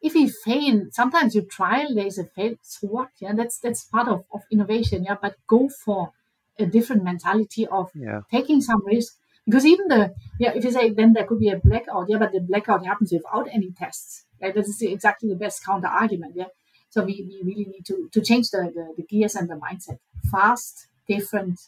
If 0.00 0.14
we 0.14 0.28
fail, 0.28 0.86
sometimes 0.90 1.34
you 1.34 1.42
trial, 1.42 1.94
there's 1.94 2.18
a 2.18 2.24
fail, 2.24 2.54
so 2.62 2.88
what? 2.88 3.08
Yeah, 3.20 3.32
that's 3.34 3.58
that's 3.58 3.84
part 3.84 4.08
of, 4.08 4.24
of 4.32 4.42
innovation, 4.50 5.04
yeah. 5.04 5.16
But 5.20 5.36
go 5.46 5.68
for 5.68 6.12
a 6.58 6.66
different 6.66 7.04
mentality 7.04 7.66
of 7.66 7.90
yeah. 7.94 8.20
taking 8.30 8.60
some 8.60 8.84
risk. 8.86 9.16
Because 9.46 9.66
even 9.66 9.88
the 9.88 10.14
yeah, 10.38 10.52
if 10.54 10.64
you 10.64 10.70
say 10.70 10.90
then 10.90 11.12
there 11.12 11.24
could 11.24 11.40
be 11.40 11.50
a 11.50 11.58
blackout, 11.58 12.08
yeah, 12.08 12.18
but 12.18 12.32
the 12.32 12.40
blackout 12.40 12.84
happens 12.86 13.12
without 13.12 13.48
any 13.52 13.70
tests. 13.72 14.24
Right? 14.40 14.54
That 14.54 14.64
is 14.64 14.80
exactly 14.82 15.28
the 15.28 15.36
best 15.36 15.64
counter 15.64 15.88
argument, 15.88 16.34
yeah. 16.36 16.48
So 16.90 17.02
we, 17.02 17.26
we 17.26 17.42
really 17.42 17.64
need 17.64 17.84
to, 17.86 18.08
to 18.12 18.20
change 18.20 18.50
the, 18.50 18.70
the, 18.72 18.94
the 18.96 19.02
gears 19.02 19.34
and 19.34 19.50
the 19.50 19.56
mindset. 19.56 19.98
Fast, 20.30 20.86
different, 21.08 21.60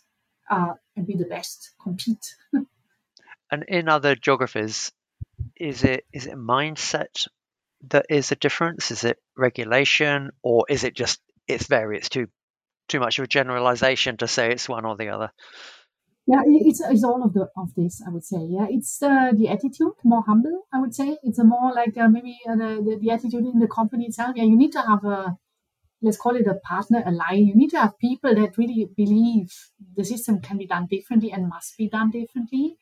uh, 0.51 0.75
and 0.97 1.07
be 1.07 1.15
the 1.15 1.27
best, 1.27 1.73
compete. 1.83 2.35
and 3.51 3.65
in 3.69 3.89
other 3.89 4.15
geographies, 4.15 4.93
is 5.57 5.85
it 5.85 6.05
is 6.13 6.27
it 6.27 6.35
mindset 6.35 7.27
that 7.89 8.07
is 8.09 8.29
the 8.29 8.37
difference? 8.37 8.91
Is 8.91 9.05
it 9.05 9.19
regulation, 9.37 10.31
or 10.43 10.65
is 10.69 10.85
it 10.85 10.95
just 10.95 11.21
it's 11.47 11.67
very 11.67 11.99
it's 11.99 12.09
too 12.09 12.29
too 12.89 13.01
much 13.01 13.19
of 13.19 13.25
a 13.25 13.29
generalization 13.29 14.17
to 14.19 14.29
say 14.29 14.53
it's 14.53 14.69
one 14.69 14.85
or 14.85 14.97
the 14.97 15.09
other? 15.09 15.31
Yeah, 16.29 16.43
it's, 16.45 16.81
it's 16.81 17.05
all 17.05 17.23
of 17.23 17.33
the 17.35 17.49
of 17.57 17.73
this. 17.77 18.03
I 18.05 18.11
would 18.11 18.25
say. 18.25 18.39
Yeah, 18.49 18.67
it's 18.69 19.01
uh, 19.01 19.31
the 19.33 19.49
attitude, 19.49 19.93
more 20.05 20.25
humble. 20.27 20.67
I 20.73 20.81
would 20.81 20.95
say 20.95 21.17
it's 21.23 21.39
a 21.39 21.45
more 21.45 21.73
like 21.73 21.97
uh, 21.97 22.09
maybe 22.09 22.39
uh, 22.49 22.57
the, 22.57 22.83
the, 22.85 22.99
the 23.01 23.11
attitude 23.11 23.45
in 23.47 23.61
the 23.61 23.69
company 23.69 24.07
itself. 24.07 24.33
Yeah, 24.35 24.45
you 24.45 24.57
need 24.57 24.73
to 24.73 24.83
have 24.83 25.05
a 25.05 25.39
let's 26.03 26.17
call 26.17 26.37
it 26.37 26.47
a 26.47 26.55
partner 26.55 27.03
alliance. 27.07 27.49
You 27.49 27.57
need 27.57 27.71
to 27.71 27.81
have 27.81 27.99
people 27.99 28.35
that 28.35 28.59
really 28.59 28.89
believe 28.97 29.53
the 29.97 30.05
system 30.05 30.41
can 30.41 30.59
be 30.59 30.67
done 30.67 30.87
differently 30.91 31.33
and 31.33 31.49
must 31.49 31.77
be 31.77 31.89
done 31.89 32.11
differently. 32.11 32.79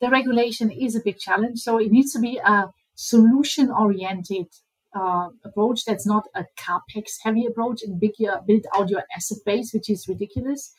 The 0.00 0.10
regulation 0.10 0.70
is 0.70 0.94
a 0.96 1.00
big 1.04 1.18
challenge, 1.18 1.60
so 1.60 1.78
it 1.78 1.90
needs 1.90 2.12
to 2.12 2.20
be 2.20 2.38
a 2.38 2.66
solution 2.94 3.70
oriented 3.70 4.46
uh, 4.94 5.28
approach 5.44 5.84
that's 5.84 6.06
not 6.06 6.24
a 6.34 6.44
capex 6.58 7.16
heavy 7.22 7.46
approach 7.46 7.82
and 7.82 8.00
big 8.00 8.12
uh, 8.28 8.40
build 8.46 8.64
out 8.76 8.88
your 8.88 9.02
asset 9.14 9.38
base, 9.44 9.72
which 9.72 9.90
is 9.90 10.08
ridiculous. 10.08 10.72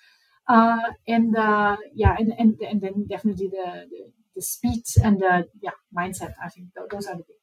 Uh, 0.48 0.92
and 1.08 1.36
uh, 1.38 1.78
yeah, 1.94 2.16
and, 2.18 2.34
and 2.40 2.60
and 2.62 2.82
then 2.82 3.06
definitely 3.08 3.48
the, 3.48 3.86
the, 3.90 4.12
the 4.36 4.42
speed 4.42 4.84
and 5.04 5.20
the 5.20 5.48
yeah 5.62 5.78
mindset. 5.96 6.34
I 6.44 6.50
think 6.50 6.70
those 6.92 7.06
are 7.06 7.16
the 7.16 7.24
big. 7.24 7.39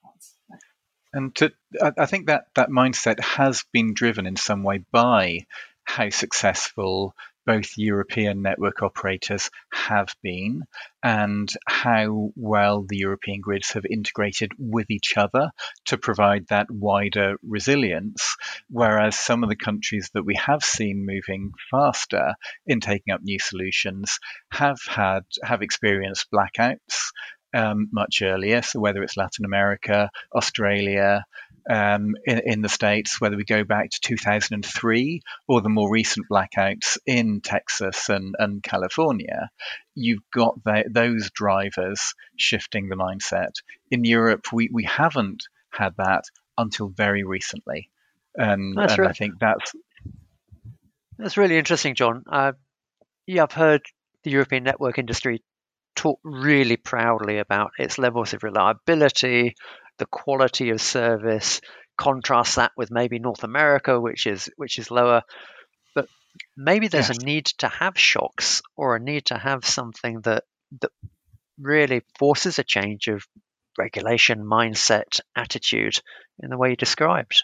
And 1.16 1.34
to, 1.36 1.50
I 1.80 2.04
think 2.04 2.26
that 2.26 2.44
that 2.56 2.68
mindset 2.68 3.20
has 3.20 3.64
been 3.72 3.94
driven 3.94 4.26
in 4.26 4.36
some 4.36 4.62
way 4.62 4.84
by 4.92 5.46
how 5.82 6.10
successful 6.10 7.14
both 7.46 7.78
European 7.78 8.42
network 8.42 8.82
operators 8.82 9.48
have 9.72 10.08
been 10.22 10.64
and 11.02 11.48
how 11.66 12.32
well 12.36 12.84
the 12.86 12.98
European 12.98 13.40
grids 13.40 13.70
have 13.70 13.86
integrated 13.86 14.52
with 14.58 14.90
each 14.90 15.16
other 15.16 15.52
to 15.86 15.96
provide 15.96 16.48
that 16.48 16.70
wider 16.70 17.36
resilience. 17.42 18.36
Whereas 18.68 19.18
some 19.18 19.42
of 19.42 19.48
the 19.48 19.56
countries 19.56 20.10
that 20.12 20.24
we 20.24 20.34
have 20.34 20.62
seen 20.62 21.06
moving 21.06 21.52
faster 21.70 22.34
in 22.66 22.80
taking 22.80 23.14
up 23.14 23.22
new 23.22 23.38
solutions 23.38 24.18
have 24.52 24.80
had 24.86 25.22
have 25.42 25.62
experienced 25.62 26.26
blackouts 26.30 27.10
um, 27.56 27.88
much 27.90 28.20
earlier. 28.22 28.62
So 28.62 28.80
whether 28.80 29.02
it's 29.02 29.16
Latin 29.16 29.44
America, 29.44 30.10
Australia, 30.34 31.24
um, 31.68 32.14
in, 32.24 32.42
in, 32.44 32.62
the 32.62 32.68
States, 32.68 33.20
whether 33.20 33.36
we 33.36 33.44
go 33.44 33.64
back 33.64 33.90
to 33.90 34.00
2003 34.00 35.20
or 35.48 35.60
the 35.60 35.68
more 35.68 35.90
recent 35.90 36.26
blackouts 36.30 36.96
in 37.06 37.40
Texas 37.40 38.08
and, 38.08 38.36
and 38.38 38.62
California, 38.62 39.50
you've 39.94 40.22
got 40.32 40.62
the, 40.64 40.84
those 40.88 41.30
drivers 41.32 42.14
shifting 42.36 42.88
the 42.88 42.94
mindset. 42.94 43.52
In 43.90 44.04
Europe, 44.04 44.52
we, 44.52 44.68
we 44.72 44.84
haven't 44.84 45.44
had 45.70 45.94
that 45.96 46.24
until 46.56 46.88
very 46.88 47.24
recently. 47.24 47.90
And, 48.36 48.78
and 48.78 48.98
right. 48.98 49.10
I 49.10 49.12
think 49.12 49.34
that's. 49.40 49.72
That's 51.18 51.36
really 51.36 51.56
interesting, 51.56 51.94
John. 51.94 52.24
Uh, 52.30 52.52
yeah, 53.26 53.44
I've 53.44 53.52
heard 53.52 53.82
the 54.22 54.30
European 54.30 54.62
network 54.62 54.98
industry 54.98 55.42
talk 55.96 56.20
really 56.22 56.76
proudly 56.76 57.38
about 57.38 57.72
its 57.78 57.98
levels 57.98 58.34
of 58.34 58.44
reliability, 58.44 59.56
the 59.98 60.06
quality 60.06 60.70
of 60.70 60.80
service. 60.80 61.60
Contrast 61.98 62.56
that 62.56 62.72
with 62.76 62.90
maybe 62.90 63.18
North 63.18 63.42
America, 63.42 63.98
which 63.98 64.26
is 64.26 64.50
which 64.56 64.78
is 64.78 64.90
lower. 64.90 65.22
But 65.94 66.08
maybe 66.56 66.88
there's 66.88 67.08
yes. 67.08 67.18
a 67.18 67.24
need 67.24 67.46
to 67.58 67.68
have 67.68 67.98
shocks 67.98 68.60
or 68.76 68.96
a 68.96 69.00
need 69.00 69.24
to 69.26 69.38
have 69.38 69.64
something 69.64 70.20
that 70.20 70.44
that 70.82 70.90
really 71.58 72.02
forces 72.18 72.58
a 72.58 72.64
change 72.64 73.08
of 73.08 73.26
regulation, 73.78 74.44
mindset, 74.44 75.20
attitude 75.34 75.98
in 76.42 76.50
the 76.50 76.58
way 76.58 76.70
you 76.70 76.76
described. 76.76 77.42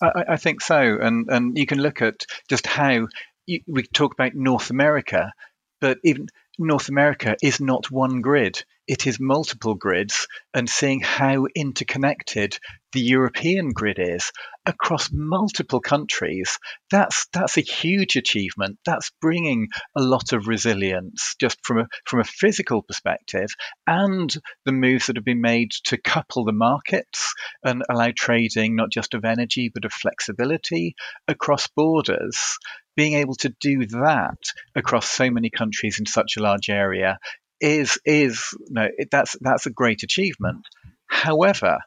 I, 0.00 0.24
I 0.30 0.36
think 0.36 0.60
so, 0.60 0.98
and 1.00 1.28
and 1.28 1.58
you 1.58 1.66
can 1.66 1.80
look 1.80 2.02
at 2.02 2.26
just 2.48 2.68
how 2.68 3.08
you, 3.46 3.60
we 3.66 3.82
talk 3.82 4.14
about 4.14 4.34
North 4.34 4.70
America, 4.70 5.32
but 5.80 5.98
even 6.04 6.28
North 6.58 6.88
America 6.88 7.36
is 7.42 7.60
not 7.60 7.90
one 7.90 8.20
grid, 8.20 8.64
it 8.86 9.06
is 9.06 9.18
multiple 9.18 9.74
grids, 9.74 10.28
and 10.52 10.68
seeing 10.68 11.00
how 11.00 11.46
interconnected 11.54 12.58
the 12.92 13.00
European 13.00 13.70
grid 13.70 13.98
is 13.98 14.30
across 14.66 15.10
multiple 15.10 15.80
countries, 15.80 16.58
that's 16.90 17.26
that's 17.32 17.56
a 17.56 17.62
huge 17.62 18.16
achievement. 18.16 18.78
That's 18.86 19.10
bringing 19.20 19.68
a 19.96 20.02
lot 20.02 20.32
of 20.32 20.46
resilience 20.46 21.34
just 21.40 21.58
from 21.64 21.80
a 21.80 21.88
from 22.06 22.20
a 22.20 22.24
physical 22.24 22.82
perspective, 22.82 23.48
and 23.86 24.32
the 24.64 24.72
moves 24.72 25.06
that 25.06 25.16
have 25.16 25.24
been 25.24 25.40
made 25.40 25.72
to 25.86 25.96
couple 25.96 26.44
the 26.44 26.52
markets 26.52 27.34
and 27.64 27.82
allow 27.90 28.12
trading 28.14 28.76
not 28.76 28.92
just 28.92 29.14
of 29.14 29.24
energy 29.24 29.70
but 29.74 29.84
of 29.84 29.92
flexibility 29.92 30.94
across 31.26 31.66
borders 31.68 32.58
being 32.96 33.14
able 33.14 33.34
to 33.34 33.54
do 33.60 33.86
that 33.86 34.38
across 34.74 35.08
so 35.08 35.30
many 35.30 35.50
countries 35.50 35.98
in 35.98 36.06
such 36.06 36.36
a 36.36 36.42
large 36.42 36.68
area 36.68 37.18
is 37.60 37.98
is 38.04 38.54
no 38.68 38.88
that's 39.10 39.36
that's 39.40 39.66
a 39.66 39.70
great 39.70 40.02
achievement. 40.02 40.66
However, 41.06 41.78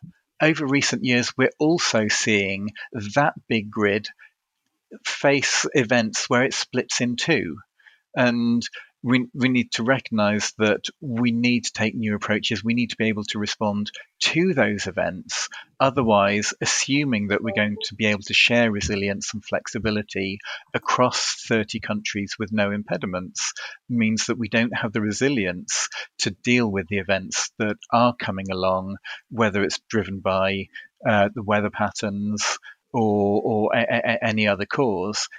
over 0.41 0.65
recent 0.65 1.03
years, 1.03 1.33
we're 1.37 1.51
also 1.59 2.07
seeing 2.07 2.71
that 3.15 3.33
big 3.47 3.69
grid 3.69 4.07
face 5.05 5.65
events 5.73 6.29
where 6.29 6.43
it 6.43 6.53
splits 6.53 7.01
in 7.01 7.15
two, 7.15 7.57
and 8.15 8.67
we, 9.03 9.27
we 9.33 9.49
need 9.49 9.71
to 9.73 9.83
recognize 9.83 10.53
that 10.57 10.85
we 10.99 11.31
need 11.31 11.65
to 11.65 11.73
take 11.73 11.95
new 11.95 12.15
approaches. 12.15 12.63
We 12.63 12.73
need 12.73 12.89
to 12.89 12.97
be 12.97 13.07
able 13.07 13.23
to 13.25 13.39
respond 13.39 13.91
to 14.19 14.53
those 14.53 14.87
events. 14.87 15.49
Otherwise, 15.79 16.53
assuming 16.61 17.27
that 17.27 17.43
we're 17.43 17.55
going 17.55 17.77
to 17.85 17.95
be 17.95 18.07
able 18.07 18.23
to 18.23 18.33
share 18.33 18.71
resilience 18.71 19.33
and 19.33 19.45
flexibility 19.45 20.39
across 20.73 21.45
30 21.47 21.79
countries 21.79 22.35
with 22.39 22.51
no 22.51 22.71
impediments 22.71 23.53
means 23.87 24.25
that 24.25 24.37
we 24.37 24.49
don't 24.49 24.75
have 24.75 24.93
the 24.93 25.01
resilience 25.01 25.87
to 26.19 26.31
deal 26.31 26.69
with 26.69 26.87
the 26.87 26.97
events 26.97 27.51
that 27.59 27.77
are 27.93 28.15
coming 28.15 28.49
along, 28.51 28.97
whether 29.29 29.63
it's 29.63 29.79
driven 29.89 30.19
by 30.19 30.67
uh, 31.07 31.29
the 31.33 31.43
weather 31.43 31.69
patterns 31.69 32.57
or, 32.91 33.41
or 33.43 33.75
a, 33.75 33.79
a, 33.79 34.25
any 34.25 34.47
other 34.47 34.65
cause 34.65 35.29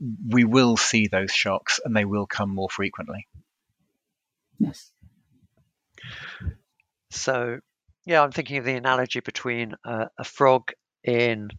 we 0.00 0.44
will 0.44 0.76
see 0.76 1.08
those 1.08 1.32
shocks 1.32 1.80
and 1.84 1.96
they 1.96 2.04
will 2.04 2.26
come 2.26 2.54
more 2.54 2.68
frequently. 2.70 3.26
Yes. 4.58 4.90
So, 7.10 7.58
yeah, 8.04 8.22
I'm 8.22 8.32
thinking 8.32 8.58
of 8.58 8.64
the 8.64 8.74
analogy 8.74 9.20
between 9.20 9.74
uh, 9.84 10.06
a 10.18 10.24
frog 10.24 10.72
in 11.04 11.50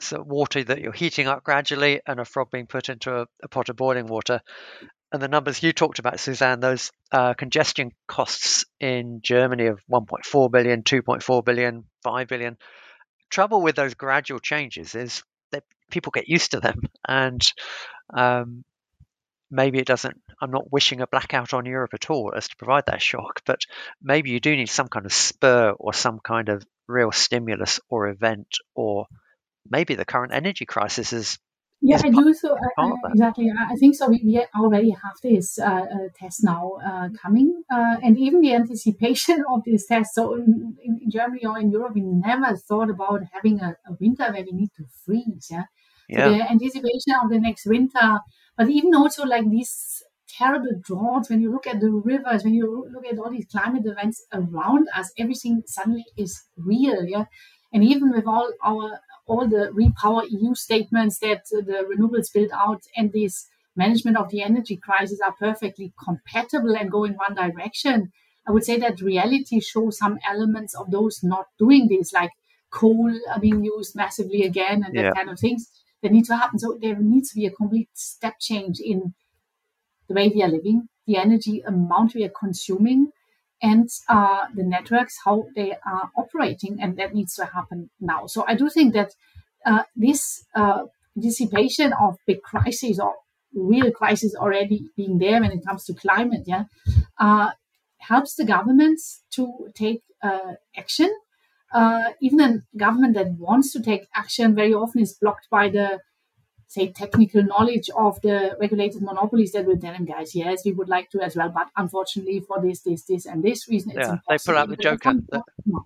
so 0.00 0.20
water 0.22 0.64
that 0.64 0.80
you're 0.80 0.92
heating 0.92 1.28
up 1.28 1.44
gradually 1.44 2.00
and 2.06 2.18
a 2.18 2.24
frog 2.24 2.50
being 2.50 2.66
put 2.66 2.88
into 2.88 3.20
a, 3.20 3.26
a 3.42 3.48
pot 3.48 3.68
of 3.68 3.76
boiling 3.76 4.06
water. 4.06 4.40
And 5.12 5.22
the 5.22 5.28
numbers 5.28 5.62
you 5.62 5.72
talked 5.72 6.00
about, 6.00 6.18
Suzanne, 6.18 6.58
those 6.58 6.90
uh, 7.12 7.34
congestion 7.34 7.92
costs 8.08 8.64
in 8.80 9.20
Germany 9.22 9.66
of 9.66 9.80
1.4 9.90 10.50
billion, 10.50 10.82
2.4 10.82 11.44
billion, 11.44 11.84
5 12.02 12.26
billion. 12.26 12.56
Trouble 13.30 13.62
with 13.62 13.76
those 13.76 13.94
gradual 13.94 14.40
changes 14.40 14.96
is 14.96 15.22
people 15.90 16.10
get 16.10 16.28
used 16.28 16.52
to 16.52 16.60
them, 16.60 16.80
and 17.06 17.40
um, 18.12 18.64
maybe 19.50 19.78
it 19.78 19.86
doesn't. 19.86 20.16
I'm 20.40 20.50
not 20.50 20.72
wishing 20.72 21.00
a 21.00 21.06
blackout 21.06 21.54
on 21.54 21.66
Europe 21.66 21.94
at 21.94 22.10
all 22.10 22.32
as 22.36 22.48
to 22.48 22.56
provide 22.56 22.84
that 22.86 23.02
shock, 23.02 23.42
but 23.46 23.60
maybe 24.02 24.30
you 24.30 24.40
do 24.40 24.54
need 24.56 24.68
some 24.68 24.88
kind 24.88 25.06
of 25.06 25.12
spur 25.12 25.70
or 25.78 25.92
some 25.92 26.18
kind 26.18 26.48
of 26.48 26.64
real 26.88 27.12
stimulus 27.12 27.80
or 27.88 28.08
event, 28.08 28.48
or 28.74 29.06
maybe 29.68 29.94
the 29.94 30.04
current 30.04 30.32
energy 30.34 30.66
crisis 30.66 31.12
is. 31.12 31.38
Yeah, 31.86 32.00
I 32.02 32.08
do. 32.08 32.32
So 32.32 32.56
uh, 32.56 32.88
exactly, 33.10 33.52
I 33.52 33.76
think 33.76 33.94
so. 33.94 34.08
We, 34.08 34.22
we 34.24 34.46
already 34.58 34.90
have 34.90 35.16
this 35.22 35.58
uh, 35.58 35.64
uh, 35.64 36.08
test 36.18 36.42
now 36.42 36.78
uh, 36.84 37.10
coming, 37.20 37.62
uh, 37.70 37.96
and 38.02 38.18
even 38.18 38.40
the 38.40 38.54
anticipation 38.54 39.44
of 39.52 39.60
this 39.66 39.86
test. 39.86 40.14
So 40.14 40.34
in, 40.34 40.76
in, 40.82 41.10
Germany 41.10 41.44
or 41.44 41.58
in 41.58 41.70
Europe, 41.70 41.92
we 41.94 42.00
never 42.00 42.56
thought 42.56 42.88
about 42.88 43.20
having 43.34 43.60
a, 43.60 43.76
a 43.86 43.92
winter 44.00 44.32
where 44.32 44.44
we 44.44 44.52
need 44.52 44.70
to 44.78 44.84
freeze. 45.04 45.48
Yeah, 45.50 45.64
yeah. 46.08 46.28
the 46.30 46.50
anticipation 46.50 47.12
of 47.22 47.28
the 47.28 47.38
next 47.38 47.66
winter, 47.66 48.18
but 48.56 48.70
even 48.70 48.94
also 48.94 49.26
like 49.26 49.50
these 49.50 50.02
terrible 50.38 50.80
droughts, 50.82 51.28
when 51.28 51.42
you 51.42 51.52
look 51.52 51.66
at 51.66 51.80
the 51.80 51.90
rivers, 51.90 52.44
when 52.44 52.54
you 52.54 52.88
look 52.94 53.04
at 53.06 53.18
all 53.18 53.30
these 53.30 53.46
climate 53.52 53.82
events 53.84 54.24
around 54.32 54.88
us, 54.96 55.12
everything 55.18 55.62
suddenly 55.66 56.06
is 56.16 56.44
real, 56.56 57.04
yeah. 57.04 57.24
And 57.74 57.84
even 57.84 58.10
with 58.10 58.26
all 58.26 58.50
our 58.64 59.00
all 59.26 59.48
the 59.48 59.70
repower 59.72 60.24
EU 60.28 60.54
statements 60.54 61.18
that 61.18 61.44
the 61.50 61.86
renewables 61.90 62.32
build 62.32 62.50
out 62.52 62.82
and 62.96 63.12
this 63.12 63.46
management 63.76 64.16
of 64.16 64.30
the 64.30 64.42
energy 64.42 64.76
crisis 64.76 65.20
are 65.24 65.34
perfectly 65.38 65.92
compatible 66.02 66.76
and 66.76 66.90
go 66.90 67.04
in 67.04 67.14
one 67.14 67.34
direction. 67.34 68.12
I 68.46 68.52
would 68.52 68.64
say 68.64 68.78
that 68.78 69.00
reality 69.00 69.60
shows 69.60 69.98
some 69.98 70.18
elements 70.28 70.74
of 70.74 70.90
those 70.90 71.22
not 71.22 71.46
doing 71.58 71.88
this, 71.88 72.12
like 72.12 72.30
coal 72.70 73.12
are 73.32 73.40
being 73.40 73.64
used 73.64 73.96
massively 73.96 74.42
again 74.42 74.82
and 74.84 74.94
that 74.94 75.04
yeah. 75.04 75.12
kind 75.12 75.30
of 75.30 75.38
things 75.38 75.70
that 76.02 76.12
need 76.12 76.26
to 76.26 76.36
happen. 76.36 76.58
So 76.58 76.78
there 76.80 76.96
needs 76.96 77.30
to 77.30 77.36
be 77.36 77.46
a 77.46 77.50
complete 77.50 77.88
step 77.94 78.34
change 78.40 78.78
in 78.80 79.14
the 80.08 80.14
way 80.14 80.28
we 80.28 80.42
are 80.42 80.48
living, 80.48 80.88
the 81.06 81.16
energy 81.16 81.62
amount 81.66 82.14
we 82.14 82.24
are 82.24 82.32
consuming, 82.38 83.10
and 83.70 83.88
uh, 84.08 84.44
the 84.54 84.62
networks, 84.62 85.16
how 85.24 85.46
they 85.56 85.70
are 85.92 86.10
operating. 86.22 86.76
And 86.80 86.96
that 86.98 87.14
needs 87.14 87.34
to 87.36 87.46
happen 87.46 87.90
now. 87.98 88.26
So 88.26 88.44
I 88.46 88.54
do 88.54 88.68
think 88.68 88.92
that 88.92 89.10
uh, 89.64 89.84
this 89.96 90.44
uh, 90.54 90.82
dissipation 91.18 91.94
of 91.94 92.18
big 92.26 92.42
crises 92.42 93.00
or 93.00 93.14
real 93.54 93.90
crisis 93.90 94.34
already 94.34 94.78
being 94.96 95.18
there 95.18 95.40
when 95.40 95.52
it 95.52 95.64
comes 95.66 95.84
to 95.86 95.94
climate, 95.94 96.44
yeah, 96.46 96.64
uh, 97.18 97.52
helps 98.10 98.34
the 98.34 98.44
governments 98.44 99.22
to 99.36 99.44
take 99.74 100.02
uh, 100.22 100.54
action 100.76 101.10
even 102.20 102.40
a 102.40 102.78
government 102.78 103.14
that 103.14 103.32
wants 103.32 103.72
to 103.72 103.82
take 103.82 104.06
action 104.14 104.54
very 104.54 104.72
often 104.72 105.02
is 105.02 105.18
blocked 105.20 105.48
by 105.50 105.68
the 105.68 105.98
say 106.74 106.92
technical 106.92 107.42
knowledge 107.42 107.88
of 107.96 108.20
the 108.22 108.56
regulated 108.60 109.02
monopolies 109.02 109.52
that 109.52 109.64
will 109.64 109.78
tell 109.78 109.92
them 109.92 110.04
guys 110.04 110.34
yes 110.34 110.64
we 110.64 110.72
would 110.72 110.88
like 110.88 111.08
to 111.10 111.20
as 111.20 111.36
well 111.36 111.48
but 111.48 111.68
unfortunately 111.76 112.40
for 112.40 112.60
this 112.60 112.80
this 112.80 113.04
this 113.04 113.26
and 113.26 113.42
this 113.42 113.68
reason 113.68 113.92
it's 113.92 114.08
yeah 114.08 114.16
they 114.28 114.38
pull 114.44 114.56
out 114.56 114.68
the 114.68 114.76
joker 114.76 115.14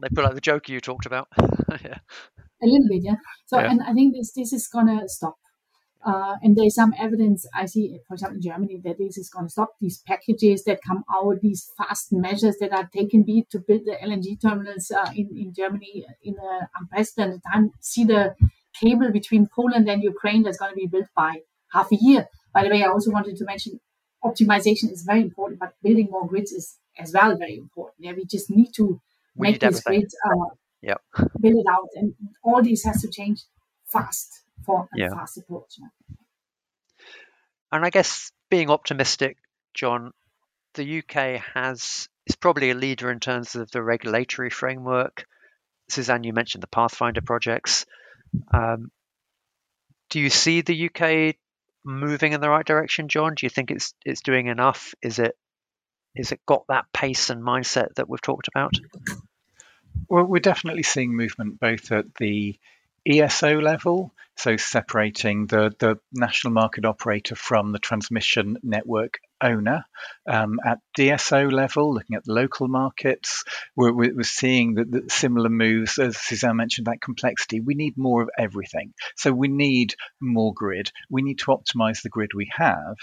they 0.02 0.08
pull 0.14 0.26
out 0.26 0.34
the 0.34 0.40
joker 0.40 0.72
you 0.72 0.80
talked 0.80 1.06
about 1.06 1.28
yeah 1.84 1.98
a 2.62 2.66
little 2.66 2.88
bit 2.88 3.02
yeah 3.02 3.16
so 3.46 3.58
yeah. 3.58 3.70
and 3.70 3.82
i 3.82 3.92
think 3.92 4.14
this 4.14 4.32
this 4.32 4.52
is 4.52 4.66
gonna 4.66 5.08
stop 5.08 5.36
uh, 6.06 6.36
and 6.42 6.56
there's 6.56 6.76
some 6.76 6.94
evidence 6.98 7.44
I 7.52 7.66
see, 7.66 7.98
for 8.06 8.14
example, 8.14 8.36
in 8.36 8.42
Germany, 8.42 8.80
that 8.84 8.98
this 8.98 9.18
is 9.18 9.28
going 9.28 9.46
to 9.46 9.50
stop 9.50 9.70
these 9.80 9.98
packages 10.06 10.62
that 10.64 10.78
come 10.86 11.04
out, 11.12 11.40
these 11.42 11.70
fast 11.76 12.12
measures 12.12 12.56
that 12.60 12.72
are 12.72 12.88
taken, 12.94 13.24
be 13.24 13.46
to 13.50 13.58
build 13.58 13.82
the 13.84 13.96
LNG 14.02 14.40
terminals 14.40 14.92
uh, 14.92 15.10
in, 15.14 15.28
in 15.36 15.52
Germany 15.52 16.06
in 16.22 16.36
an 16.40 16.68
unprecedented 16.80 17.40
time. 17.52 17.72
See 17.80 18.04
the 18.04 18.34
cable 18.80 19.10
between 19.12 19.48
Poland 19.54 19.88
and 19.88 20.02
Ukraine 20.02 20.42
that's 20.42 20.58
going 20.58 20.72
to 20.72 20.76
be 20.76 20.86
built 20.86 21.08
by 21.16 21.42
half 21.72 21.90
a 21.92 21.96
year. 22.00 22.26
By 22.54 22.64
the 22.64 22.70
way, 22.70 22.82
I 22.82 22.88
also 22.88 23.10
wanted 23.10 23.36
to 23.36 23.44
mention 23.44 23.80
optimization 24.24 24.90
is 24.92 25.04
very 25.06 25.22
important, 25.22 25.60
but 25.60 25.74
building 25.82 26.08
more 26.10 26.26
grids 26.26 26.52
is 26.52 26.78
as 26.98 27.12
well 27.12 27.36
very 27.36 27.56
important. 27.56 27.96
Yeah, 27.98 28.12
we 28.16 28.24
just 28.24 28.50
need 28.50 28.72
to 28.76 29.00
we 29.36 29.50
make 29.50 29.60
these 29.60 29.80
grids, 29.82 30.14
uh, 30.24 30.94
build 31.40 31.56
it 31.56 31.66
out, 31.70 31.88
and 31.94 32.14
all 32.42 32.62
these 32.62 32.84
has 32.84 33.02
to 33.02 33.10
change 33.10 33.42
fast 33.86 34.42
for 34.64 34.88
a 34.94 34.98
yeah. 34.98 35.10
fast 35.10 35.38
approach. 35.38 35.76
Yeah. 35.78 36.16
And 37.70 37.84
I 37.84 37.90
guess 37.90 38.32
being 38.50 38.70
optimistic, 38.70 39.36
John, 39.74 40.12
the 40.74 40.98
UK 40.98 41.42
has 41.54 42.08
is 42.26 42.36
probably 42.36 42.70
a 42.70 42.74
leader 42.74 43.10
in 43.10 43.20
terms 43.20 43.54
of 43.54 43.70
the 43.70 43.82
regulatory 43.82 44.50
framework. 44.50 45.24
Suzanne, 45.88 46.24
you 46.24 46.32
mentioned 46.32 46.62
the 46.62 46.68
Pathfinder 46.68 47.22
projects. 47.22 47.86
Um, 48.52 48.90
do 50.10 50.20
you 50.20 50.30
see 50.30 50.60
the 50.62 50.88
UK 50.88 51.36
moving 51.84 52.32
in 52.32 52.40
the 52.40 52.50
right 52.50 52.64
direction, 52.64 53.08
John? 53.08 53.34
Do 53.34 53.46
you 53.46 53.50
think 53.50 53.70
it's 53.70 53.94
it's 54.04 54.22
doing 54.22 54.46
enough? 54.46 54.94
Is 55.02 55.18
it 55.18 55.36
is 56.14 56.32
it 56.32 56.40
got 56.46 56.64
that 56.68 56.86
pace 56.92 57.30
and 57.30 57.42
mindset 57.42 57.94
that 57.94 58.08
we've 58.08 58.22
talked 58.22 58.48
about? 58.48 58.72
Well, 60.08 60.24
we're 60.24 60.40
definitely 60.40 60.82
seeing 60.82 61.14
movement 61.14 61.60
both 61.60 61.92
at 61.92 62.14
the 62.16 62.58
ESO 63.06 63.60
level, 63.60 64.12
so 64.36 64.56
separating 64.56 65.46
the, 65.46 65.74
the 65.78 65.98
national 66.12 66.52
market 66.52 66.84
operator 66.84 67.34
from 67.34 67.72
the 67.72 67.78
transmission 67.78 68.58
network 68.62 69.20
owner. 69.40 69.84
Um, 70.28 70.58
at 70.64 70.78
DSO 70.96 71.50
level, 71.50 71.94
looking 71.94 72.16
at 72.16 72.24
the 72.24 72.32
local 72.32 72.68
markets, 72.68 73.44
we're, 73.76 73.92
we're 73.92 74.22
seeing 74.22 74.74
that, 74.74 75.10
similar 75.10 75.48
moves, 75.48 75.98
as 75.98 76.16
Suzanne 76.16 76.56
mentioned, 76.56 76.86
that 76.86 77.00
complexity. 77.00 77.60
We 77.60 77.74
need 77.74 77.94
more 77.96 78.22
of 78.22 78.30
everything. 78.38 78.92
So 79.16 79.32
we 79.32 79.48
need 79.48 79.94
more 80.20 80.52
grid. 80.54 80.90
We 81.10 81.22
need 81.22 81.38
to 81.40 81.46
optimize 81.46 82.02
the 82.02 82.08
grid 82.08 82.30
we 82.34 82.50
have. 82.56 82.96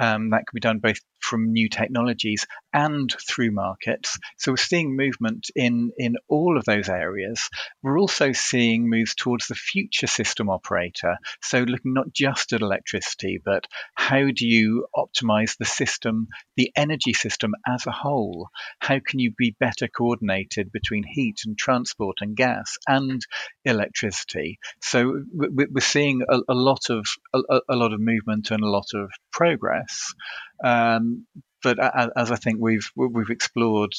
Um, 0.00 0.30
that 0.30 0.44
can 0.46 0.54
be 0.54 0.60
done 0.60 0.78
both 0.78 0.98
from 1.20 1.52
new 1.52 1.68
technologies 1.68 2.46
and 2.72 3.14
through 3.28 3.50
markets. 3.50 4.18
So 4.38 4.52
we're 4.52 4.56
seeing 4.56 4.96
movement 4.96 5.50
in, 5.54 5.92
in 5.98 6.16
all 6.28 6.56
of 6.56 6.64
those 6.64 6.88
areas. 6.88 7.50
We're 7.82 7.98
also 7.98 8.32
seeing 8.32 8.88
moves 8.88 9.14
towards 9.14 9.46
the 9.46 9.54
future 9.54 10.06
system 10.06 10.48
operator. 10.48 11.16
So 11.42 11.60
looking 11.60 11.92
not 11.92 12.12
just 12.12 12.52
at 12.52 12.62
electricity, 12.62 13.40
but 13.44 13.64
how 13.94 14.28
do 14.34 14.46
you 14.46 14.86
optimize 14.96 15.56
the 15.58 15.66
system, 15.66 16.28
the 16.56 16.72
energy 16.74 17.12
system 17.12 17.52
as 17.66 17.86
a 17.86 17.92
whole? 17.92 18.48
How 18.78 19.00
can 19.04 19.18
you 19.18 19.32
be 19.36 19.54
better 19.60 19.88
coordinated 19.88 20.72
between 20.72 21.04
heat 21.04 21.40
and 21.44 21.58
transport 21.58 22.18
and 22.20 22.36
gas 22.36 22.76
and 22.88 23.20
electricity? 23.64 24.58
So 24.80 25.22
we're 25.34 25.80
seeing 25.80 26.22
a, 26.28 26.38
a 26.48 26.54
lot 26.54 26.88
of 26.88 27.04
a, 27.34 27.60
a 27.68 27.76
lot 27.76 27.92
of 27.92 28.00
movement 28.00 28.50
and 28.50 28.62
a 28.62 28.68
lot 28.68 28.94
of 28.94 29.10
progress. 29.32 29.89
Um, 30.62 31.26
but 31.62 31.78
as 32.16 32.30
I 32.30 32.36
think 32.36 32.58
we've 32.60 32.90
we've 32.94 33.30
explored, 33.30 33.92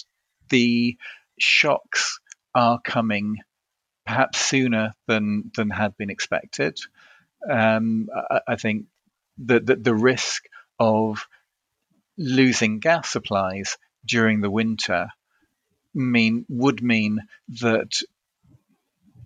the 0.50 0.98
shocks 1.40 2.20
are 2.54 2.80
coming 2.84 3.38
perhaps 4.06 4.40
sooner 4.40 4.94
than 5.08 5.52
than 5.56 5.70
had 5.70 5.96
been 5.98 6.10
expected. 6.10 6.80
Um, 7.50 8.10
I, 8.14 8.42
I, 8.50 8.56
think 8.56 8.86
that 9.46 9.66
the, 9.66 9.76
the 9.76 9.96
risk 9.96 10.44
of 10.80 11.28
losing 12.18 12.80
gas 12.80 13.12
supplies 13.12 13.78
during 14.06 14.42
the 14.42 14.52
winter 14.52 15.08
mean 15.94 16.46
would 16.50 16.84
mean 16.84 17.22
that 17.62 18.02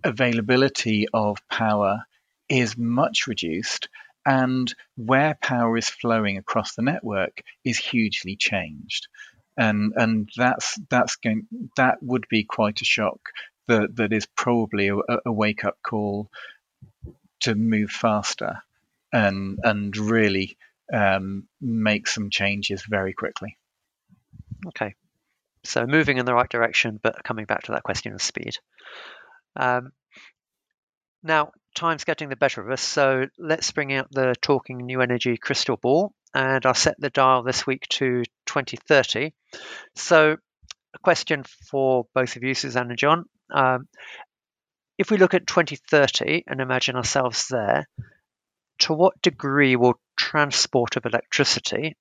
availability 0.02 1.06
of 1.12 1.46
power 1.48 2.04
is 2.48 2.76
much 2.78 3.26
reduced 3.26 3.88
and 4.26 4.74
where 4.96 5.38
power 5.40 5.76
is 5.78 5.88
flowing 5.88 6.36
across 6.36 6.74
the 6.74 6.82
network 6.82 7.42
is 7.64 7.78
hugely 7.78 8.36
changed 8.36 9.08
and 9.56 9.92
and 9.96 10.28
that's 10.36 10.78
that's 10.90 11.16
going 11.16 11.46
that 11.76 12.02
would 12.02 12.26
be 12.28 12.44
quite 12.44 12.80
a 12.80 12.84
shock 12.84 13.20
that 13.68 13.96
that 13.96 14.12
is 14.12 14.26
probably 14.36 14.88
a, 14.88 14.96
a 15.24 15.32
wake 15.32 15.64
up 15.64 15.78
call 15.82 16.30
to 17.40 17.54
move 17.54 17.90
faster 17.90 18.62
and 19.12 19.58
and 19.62 19.96
really 19.96 20.56
um, 20.92 21.48
make 21.60 22.06
some 22.06 22.30
changes 22.30 22.84
very 22.88 23.12
quickly. 23.12 23.56
Okay, 24.68 24.94
so 25.64 25.86
moving 25.86 26.18
in 26.18 26.26
the 26.26 26.34
right 26.34 26.48
direction, 26.48 27.00
but 27.02 27.24
coming 27.24 27.44
back 27.44 27.64
to 27.64 27.72
that 27.72 27.82
question 27.82 28.12
of 28.12 28.22
speed. 28.22 28.56
Um, 29.56 29.92
now, 31.22 31.52
time's 31.76 32.04
getting 32.04 32.28
the 32.28 32.36
better 32.36 32.60
of 32.60 32.70
us, 32.70 32.80
so 32.80 33.26
let's 33.38 33.70
bring 33.70 33.92
out 33.92 34.10
the 34.10 34.34
Talking 34.40 34.78
New 34.78 35.00
Energy 35.00 35.36
crystal 35.36 35.76
ball, 35.76 36.12
and 36.34 36.64
I'll 36.66 36.74
set 36.74 36.98
the 36.98 37.10
dial 37.10 37.42
this 37.42 37.66
week 37.66 37.86
to 37.90 38.24
2030. 38.46 39.32
So, 39.94 40.36
a 40.94 40.98
question 40.98 41.44
for 41.70 42.06
both 42.14 42.34
of 42.36 42.42
you, 42.42 42.54
Suzanne 42.54 42.88
and 42.88 42.98
John. 42.98 43.26
Um, 43.52 43.86
if 44.98 45.10
we 45.10 45.18
look 45.18 45.34
at 45.34 45.46
2030 45.46 46.44
and 46.46 46.60
imagine 46.60 46.96
ourselves 46.96 47.48
there, 47.48 47.86
to 48.80 48.94
what 48.94 49.20
degree 49.22 49.76
will 49.76 50.00
transport 50.16 50.96
of 50.96 51.04
electricity 51.04 51.96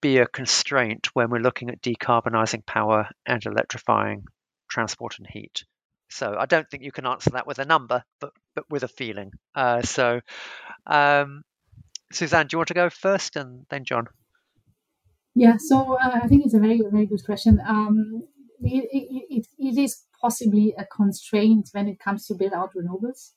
be 0.00 0.18
a 0.18 0.26
constraint 0.26 1.08
when 1.14 1.30
we're 1.30 1.38
looking 1.38 1.70
at 1.70 1.80
decarbonising 1.80 2.66
power 2.66 3.08
and 3.24 3.46
electrifying 3.46 4.24
transport 4.68 5.18
and 5.18 5.28
heat? 5.28 5.64
So 6.12 6.36
I 6.38 6.46
don't 6.46 6.68
think 6.70 6.82
you 6.82 6.92
can 6.92 7.06
answer 7.06 7.30
that 7.30 7.46
with 7.46 7.58
a 7.58 7.64
number, 7.64 8.04
but 8.20 8.32
but 8.54 8.64
with 8.70 8.82
a 8.82 8.88
feeling. 8.88 9.32
Uh, 9.54 9.82
so, 9.82 10.20
um, 10.86 11.42
Suzanne, 12.12 12.46
do 12.46 12.54
you 12.54 12.58
want 12.58 12.68
to 12.68 12.74
go 12.74 12.90
first, 12.90 13.36
and 13.36 13.64
then 13.70 13.84
John? 13.84 14.08
Yeah, 15.34 15.56
so 15.58 15.94
uh, 15.94 16.20
I 16.22 16.28
think 16.28 16.44
it's 16.44 16.54
a 16.54 16.60
very 16.60 16.80
very 16.90 17.06
good 17.06 17.24
question. 17.24 17.60
Um, 17.66 18.24
it, 18.60 18.88
it, 18.92 19.46
it 19.58 19.78
is 19.78 20.02
possibly 20.20 20.74
a 20.78 20.84
constraint 20.84 21.70
when 21.72 21.88
it 21.88 21.98
comes 21.98 22.26
to 22.26 22.34
build 22.34 22.52
out 22.52 22.70
renewables. 22.74 23.32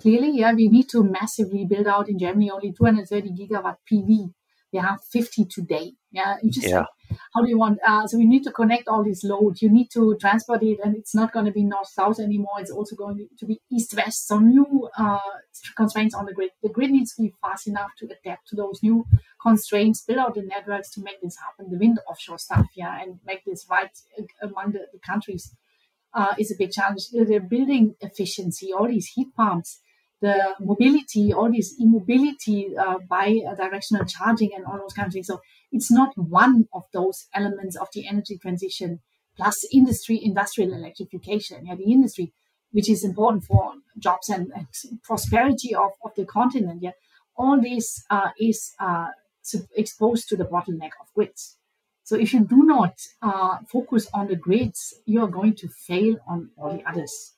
Clearly, 0.00 0.38
yeah, 0.38 0.54
we 0.54 0.68
need 0.68 0.88
to 0.90 1.02
massively 1.02 1.66
build 1.66 1.86
out 1.86 2.08
in 2.08 2.18
Germany 2.18 2.50
only 2.50 2.72
230 2.72 3.30
gigawatt 3.30 3.76
PV. 3.90 4.32
Have 4.78 5.00
50 5.12 5.46
today. 5.46 5.94
Yeah, 6.12 6.36
you 6.42 6.50
just 6.50 6.68
yeah. 6.68 6.86
how 7.34 7.42
do 7.42 7.48
you 7.48 7.58
want 7.58 7.78
uh, 7.86 8.06
so 8.06 8.18
we 8.18 8.24
need 8.24 8.42
to 8.44 8.52
connect 8.52 8.88
all 8.88 9.04
these 9.04 9.22
loads 9.22 9.62
you 9.62 9.70
need 9.70 9.88
to 9.92 10.16
transport 10.20 10.62
it 10.62 10.78
and 10.82 10.96
it's 10.96 11.14
not 11.14 11.32
going 11.32 11.44
to 11.44 11.52
be 11.52 11.64
north 11.64 11.88
south 11.88 12.18
anymore. 12.18 12.54
It's 12.58 12.70
also 12.70 12.96
going 12.96 13.28
to 13.38 13.46
be 13.46 13.60
east 13.70 13.94
west. 13.94 14.26
So 14.26 14.38
new 14.38 14.88
uh, 14.96 15.18
constraints 15.76 16.14
on 16.14 16.26
the 16.26 16.32
grid. 16.32 16.50
The 16.62 16.68
grid 16.68 16.90
needs 16.90 17.14
to 17.14 17.22
be 17.22 17.32
fast 17.40 17.66
enough 17.66 17.90
to 17.98 18.06
adapt 18.06 18.48
to 18.48 18.56
those 18.56 18.80
new 18.82 19.06
constraints 19.40 20.02
build 20.02 20.18
out 20.18 20.34
the 20.34 20.42
networks 20.42 20.90
to 20.92 21.02
make 21.02 21.20
this 21.22 21.36
happen. 21.38 21.70
The 21.70 21.78
wind 21.78 21.98
offshore 22.08 22.38
stuff 22.38 22.66
yeah 22.76 23.00
and 23.00 23.18
make 23.24 23.44
this 23.44 23.66
right 23.70 23.90
among 24.42 24.72
the, 24.72 24.86
the 24.92 24.98
countries 24.98 25.54
uh, 26.14 26.34
is 26.38 26.50
a 26.50 26.56
big 26.56 26.72
challenge. 26.72 27.08
The 27.10 27.38
building 27.38 27.94
efficiency 28.00 28.72
all 28.72 28.88
these 28.88 29.08
heat 29.14 29.34
pumps 29.36 29.80
the 30.20 30.54
mobility, 30.60 31.32
all 31.32 31.50
this 31.50 31.74
e-mobility 31.80 32.76
uh, 32.76 32.98
bi-directional 33.08 34.04
charging 34.04 34.50
and 34.54 34.66
all 34.66 34.78
those 34.78 34.92
kinds 34.92 35.08
of 35.08 35.12
things. 35.14 35.26
So 35.26 35.40
it's 35.72 35.90
not 35.90 36.12
one 36.16 36.68
of 36.74 36.84
those 36.92 37.26
elements 37.34 37.76
of 37.76 37.88
the 37.94 38.06
energy 38.06 38.38
transition 38.38 39.00
plus 39.36 39.64
industry, 39.72 40.20
industrial 40.22 40.74
electrification. 40.74 41.66
Yeah, 41.66 41.76
the 41.76 41.90
industry, 41.90 42.32
which 42.72 42.90
is 42.90 43.04
important 43.04 43.44
for 43.44 43.72
jobs 43.98 44.28
and, 44.28 44.52
and 44.54 44.66
prosperity 45.02 45.74
of, 45.74 45.92
of 46.04 46.12
the 46.16 46.26
continent. 46.26 46.82
Yeah, 46.82 46.92
all 47.36 47.60
this 47.60 48.04
uh, 48.10 48.30
is 48.38 48.74
uh, 48.78 49.08
exposed 49.74 50.28
to 50.28 50.36
the 50.36 50.44
bottleneck 50.44 50.90
of 51.00 51.06
grids. 51.14 51.56
So 52.04 52.16
if 52.16 52.34
you 52.34 52.40
do 52.40 52.64
not 52.64 52.98
uh, 53.22 53.58
focus 53.68 54.08
on 54.12 54.26
the 54.26 54.36
grids, 54.36 54.94
you 55.06 55.22
are 55.22 55.28
going 55.28 55.54
to 55.56 55.68
fail 55.68 56.16
on 56.28 56.50
all 56.58 56.76
the 56.76 56.82
others. 56.88 57.34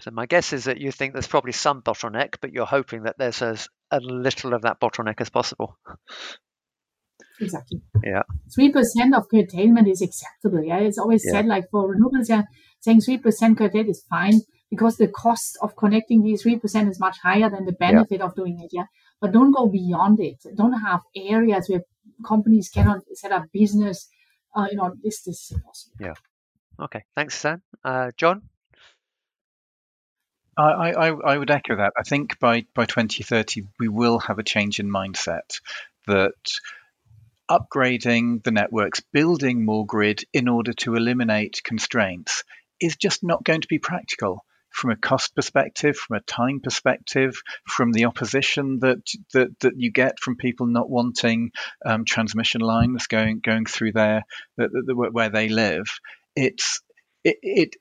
So 0.00 0.10
my 0.10 0.26
guess 0.26 0.52
is 0.52 0.64
that 0.64 0.78
you 0.78 0.92
think 0.92 1.12
there's 1.12 1.26
probably 1.26 1.52
some 1.52 1.82
bottleneck, 1.82 2.36
but 2.40 2.52
you're 2.52 2.66
hoping 2.66 3.04
that 3.04 3.16
there's 3.18 3.42
as 3.42 3.68
a 3.90 4.00
little 4.00 4.54
of 4.54 4.62
that 4.62 4.80
bottleneck 4.80 5.20
as 5.20 5.30
possible. 5.30 5.76
Exactly. 7.40 7.80
Yeah. 8.02 8.22
Three 8.54 8.70
percent 8.70 9.14
of 9.14 9.28
curtailment 9.28 9.88
is 9.88 10.02
acceptable. 10.02 10.62
Yeah, 10.64 10.78
it's 10.78 10.98
always 10.98 11.24
yeah. 11.24 11.32
said 11.32 11.46
like 11.46 11.64
for 11.70 11.94
renewables, 11.94 12.28
yeah, 12.28 12.42
saying 12.80 13.00
three 13.00 13.18
percent 13.18 13.58
curtailment 13.58 13.90
is 13.90 14.04
fine 14.08 14.40
because 14.70 14.96
the 14.96 15.08
cost 15.08 15.58
of 15.62 15.76
connecting 15.76 16.22
these 16.22 16.42
three 16.42 16.58
percent 16.58 16.88
is 16.88 17.00
much 17.00 17.18
higher 17.22 17.50
than 17.50 17.64
the 17.64 17.72
benefit 17.72 18.20
yeah. 18.20 18.26
of 18.26 18.34
doing 18.34 18.60
it. 18.60 18.70
Yeah, 18.72 18.84
but 19.20 19.32
don't 19.32 19.52
go 19.52 19.68
beyond 19.68 20.20
it. 20.20 20.36
Don't 20.56 20.80
have 20.80 21.00
areas 21.16 21.68
where 21.68 21.82
companies 22.26 22.68
cannot 22.72 23.00
set 23.14 23.32
up 23.32 23.44
business. 23.52 24.08
Uh, 24.54 24.68
you 24.70 24.76
know, 24.76 24.94
this 25.02 25.22
this 25.22 25.50
is 25.50 25.52
impossible. 25.52 25.96
Yeah. 26.00 26.14
Okay. 26.84 27.02
Thanks, 27.16 27.38
Sam. 27.38 27.62
Uh, 27.84 28.10
John. 28.16 28.42
I, 30.56 30.92
I, 30.92 31.08
I 31.08 31.38
would 31.38 31.50
echo 31.50 31.76
that. 31.76 31.92
I 31.98 32.02
think 32.02 32.38
by, 32.38 32.64
by 32.74 32.86
2030, 32.86 33.62
we 33.78 33.88
will 33.88 34.18
have 34.20 34.38
a 34.38 34.44
change 34.44 34.80
in 34.80 34.90
mindset 34.90 35.60
that 36.06 36.32
upgrading 37.50 38.42
the 38.42 38.50
networks, 38.50 39.02
building 39.12 39.64
more 39.64 39.86
grid 39.86 40.24
in 40.32 40.48
order 40.48 40.72
to 40.72 40.94
eliminate 40.94 41.62
constraints 41.64 42.44
is 42.80 42.96
just 42.96 43.22
not 43.22 43.44
going 43.44 43.60
to 43.60 43.68
be 43.68 43.78
practical 43.78 44.44
from 44.70 44.90
a 44.90 44.96
cost 44.96 45.36
perspective, 45.36 45.96
from 45.96 46.16
a 46.16 46.20
time 46.22 46.60
perspective, 46.60 47.40
from 47.64 47.92
the 47.92 48.06
opposition 48.06 48.80
that 48.80 48.98
that, 49.32 49.48
that 49.60 49.74
you 49.76 49.92
get 49.92 50.18
from 50.18 50.36
people 50.36 50.66
not 50.66 50.90
wanting 50.90 51.52
um, 51.86 52.04
transmission 52.04 52.60
lines 52.60 53.06
going 53.06 53.40
going 53.40 53.66
through 53.66 53.92
there 53.92 54.24
the, 54.56 54.68
the, 54.68 54.94
where 54.94 55.28
they 55.28 55.48
live. 55.48 55.86
It's 56.34 56.80
it, 57.22 57.36
it 57.42 57.76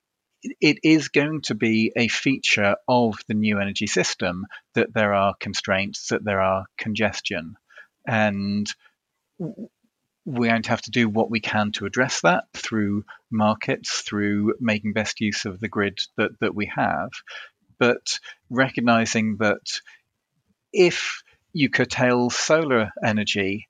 it 0.60 0.80
is 0.84 1.10
going 1.10 1.42
to 1.44 1.56
be 1.56 1.92
a 1.96 2.08
feature 2.08 2.76
of 2.88 3.16
the 3.28 3.34
new 3.34 3.60
energy 3.60 3.88
system 3.88 4.46
that 4.76 4.94
there 4.94 5.14
are 5.14 5.36
constraints, 5.40 6.08
that 6.10 6.24
there 6.24 6.42
are 6.42 6.66
congestion, 6.78 7.56
and 8.08 8.68
we're 10.26 10.50
going 10.50 10.62
to 10.64 10.70
have 10.70 10.82
to 10.82 10.92
do 10.92 11.10
what 11.10 11.30
we 11.30 11.40
can 11.40 11.72
to 11.74 11.86
address 11.86 12.22
that 12.22 12.46
through 12.54 13.04
markets, 13.30 14.02
through 14.02 14.54
making 14.60 14.94
best 14.94 15.20
use 15.20 15.46
of 15.46 15.60
the 15.60 15.68
grid 15.68 16.00
that, 16.18 16.32
that 16.40 16.56
we 16.56 16.72
have, 16.74 17.10
but 17.78 18.20
recognizing 18.50 19.38
that 19.38 19.82
if 20.72 21.24
you 21.52 21.70
curtail 21.70 22.30
solar 22.30 22.92
energy 23.04 23.68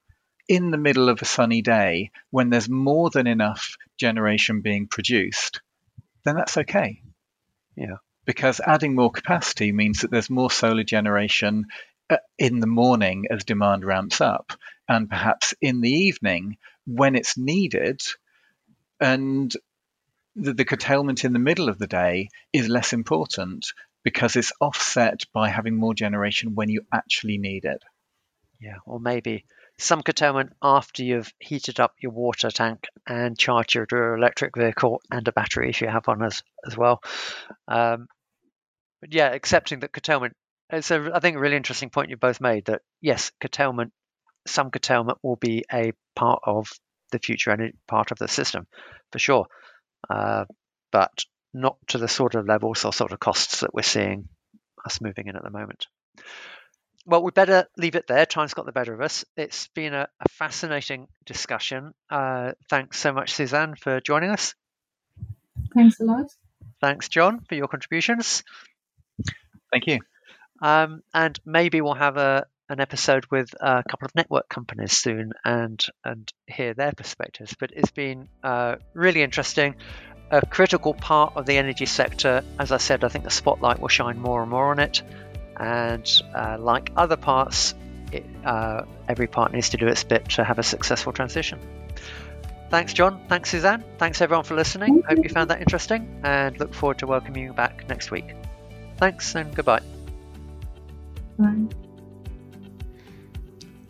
in 0.47 0.71
the 0.71 0.77
middle 0.77 1.09
of 1.09 1.21
a 1.21 1.25
sunny 1.25 1.61
day 1.61 2.11
when 2.29 2.49
there's 2.49 2.69
more 2.69 3.09
than 3.09 3.27
enough 3.27 3.75
generation 3.97 4.61
being 4.61 4.87
produced, 4.87 5.61
then 6.25 6.35
that's 6.35 6.57
okay. 6.57 7.01
Yeah. 7.75 7.97
Because 8.25 8.61
adding 8.65 8.95
more 8.95 9.11
capacity 9.11 9.71
means 9.71 10.01
that 10.01 10.11
there's 10.11 10.29
more 10.29 10.51
solar 10.51 10.83
generation 10.83 11.65
uh, 12.09 12.17
in 12.37 12.59
the 12.59 12.67
morning 12.67 13.25
as 13.29 13.43
demand 13.43 13.83
ramps 13.83 14.21
up, 14.21 14.53
and 14.87 15.09
perhaps 15.09 15.53
in 15.61 15.81
the 15.81 15.91
evening 15.91 16.57
when 16.85 17.15
it's 17.15 17.37
needed. 17.37 18.01
And 18.99 19.51
the, 20.35 20.53
the 20.53 20.65
curtailment 20.65 21.25
in 21.25 21.33
the 21.33 21.39
middle 21.39 21.69
of 21.69 21.79
the 21.79 21.87
day 21.87 22.29
is 22.53 22.69
less 22.69 22.93
important 22.93 23.67
because 24.03 24.35
it's 24.35 24.53
offset 24.59 25.23
by 25.33 25.49
having 25.49 25.75
more 25.75 25.93
generation 25.93 26.55
when 26.55 26.69
you 26.69 26.85
actually 26.93 27.37
need 27.37 27.65
it. 27.65 27.81
Yeah, 28.59 28.77
or 28.85 28.99
maybe 28.99 29.45
some 29.83 30.01
curtailment 30.01 30.53
after 30.61 31.03
you've 31.03 31.33
heated 31.39 31.79
up 31.79 31.93
your 31.99 32.13
water 32.13 32.49
tank 32.49 32.85
and 33.05 33.37
charged 33.37 33.75
your 33.75 34.15
electric 34.15 34.55
vehicle 34.55 35.01
and 35.11 35.27
a 35.27 35.33
battery 35.33 35.69
if 35.69 35.81
you 35.81 35.87
have 35.87 36.07
one 36.07 36.23
as, 36.23 36.41
as 36.65 36.77
well. 36.77 37.01
Um, 37.67 38.07
but 39.01 39.13
yeah, 39.13 39.27
accepting 39.27 39.81
that 39.81 39.91
curtailment, 39.91 40.35
it's 40.69 40.89
a, 40.89 41.11
I 41.13 41.19
think, 41.19 41.35
a 41.35 41.39
really 41.39 41.57
interesting 41.57 41.89
point 41.89 42.09
you 42.09 42.15
both 42.15 42.39
made 42.39 42.65
that 42.65 42.81
yes, 43.01 43.31
curtailment, 43.41 43.91
some 44.47 44.71
curtailment 44.71 45.17
will 45.21 45.35
be 45.35 45.65
a 45.71 45.91
part 46.15 46.39
of 46.45 46.71
the 47.11 47.19
future 47.19 47.51
energy 47.51 47.75
part 47.85 48.11
of 48.11 48.17
the 48.17 48.29
system 48.29 48.65
for 49.11 49.19
sure, 49.19 49.47
uh, 50.09 50.45
but 50.91 51.25
not 51.53 51.75
to 51.89 51.97
the 51.97 52.07
sort 52.07 52.35
of 52.35 52.47
levels 52.47 52.85
or 52.85 52.93
sort 52.93 53.11
of 53.11 53.19
costs 53.19 53.59
that 53.59 53.73
we're 53.73 53.83
seeing 53.83 54.29
us 54.85 55.01
moving 55.01 55.27
in 55.27 55.35
at 55.35 55.43
the 55.43 55.49
moment 55.49 55.87
well, 57.05 57.21
we 57.21 57.31
better 57.31 57.67
leave 57.77 57.95
it 57.95 58.07
there. 58.07 58.25
Time's 58.25 58.53
got 58.53 58.65
the 58.65 58.71
better 58.71 58.93
of 58.93 59.01
us. 59.01 59.25
It's 59.35 59.67
been 59.69 59.93
a, 59.93 60.07
a 60.19 60.29
fascinating 60.29 61.07
discussion. 61.25 61.93
Uh, 62.09 62.53
thanks 62.69 62.99
so 62.99 63.11
much, 63.11 63.33
Suzanne, 63.33 63.75
for 63.75 63.99
joining 63.99 64.29
us. 64.29 64.55
Thanks 65.73 65.99
a 65.99 66.05
lot. 66.05 66.27
Thanks, 66.81 67.09
John, 67.09 67.41
for 67.47 67.55
your 67.55 67.67
contributions. 67.67 68.43
Thank 69.71 69.87
you. 69.87 69.99
Um, 70.61 71.01
and 71.13 71.37
maybe 71.45 71.81
we'll 71.81 71.93
have 71.93 72.17
a 72.17 72.45
an 72.69 72.79
episode 72.79 73.25
with 73.29 73.53
a 73.59 73.83
couple 73.83 74.05
of 74.05 74.15
network 74.15 74.47
companies 74.47 74.93
soon 74.93 75.33
and 75.43 75.83
and 76.05 76.31
hear 76.47 76.73
their 76.73 76.93
perspectives. 76.93 77.55
But 77.59 77.71
it's 77.75 77.91
been 77.91 78.29
uh, 78.43 78.77
really 78.93 79.21
interesting. 79.21 79.75
A 80.31 80.45
critical 80.45 80.93
part 80.93 81.33
of 81.35 81.45
the 81.45 81.57
energy 81.57 81.85
sector. 81.85 82.43
As 82.57 82.71
I 82.71 82.77
said, 82.77 83.03
I 83.03 83.09
think 83.09 83.25
the 83.25 83.29
spotlight 83.29 83.79
will 83.79 83.89
shine 83.89 84.19
more 84.19 84.41
and 84.41 84.49
more 84.49 84.71
on 84.71 84.79
it 84.79 85.01
and 85.57 86.21
uh, 86.35 86.57
like 86.59 86.91
other 86.95 87.17
parts, 87.17 87.73
it, 88.11 88.25
uh, 88.45 88.83
every 89.07 89.27
part 89.27 89.53
needs 89.53 89.69
to 89.69 89.77
do 89.77 89.87
its 89.87 90.03
bit 90.03 90.29
to 90.29 90.43
have 90.43 90.59
a 90.59 90.63
successful 90.63 91.13
transition. 91.13 91.59
Thanks, 92.69 92.93
John. 92.93 93.21
Thanks, 93.29 93.51
Suzanne. 93.51 93.83
Thanks, 93.99 94.19
everyone, 94.21 94.45
for 94.45 94.55
listening. 94.55 95.03
Hope 95.07 95.23
you 95.23 95.29
found 95.29 95.51
that 95.51 95.61
interesting 95.61 96.21
and 96.23 96.59
look 96.59 96.73
forward 96.73 96.97
to 96.99 97.07
welcoming 97.07 97.43
you 97.43 97.53
back 97.53 97.87
next 97.87 98.09
week. 98.09 98.33
Thanks 98.97 99.35
and 99.35 99.53
goodbye. 99.55 99.81
Bye. 101.37 101.67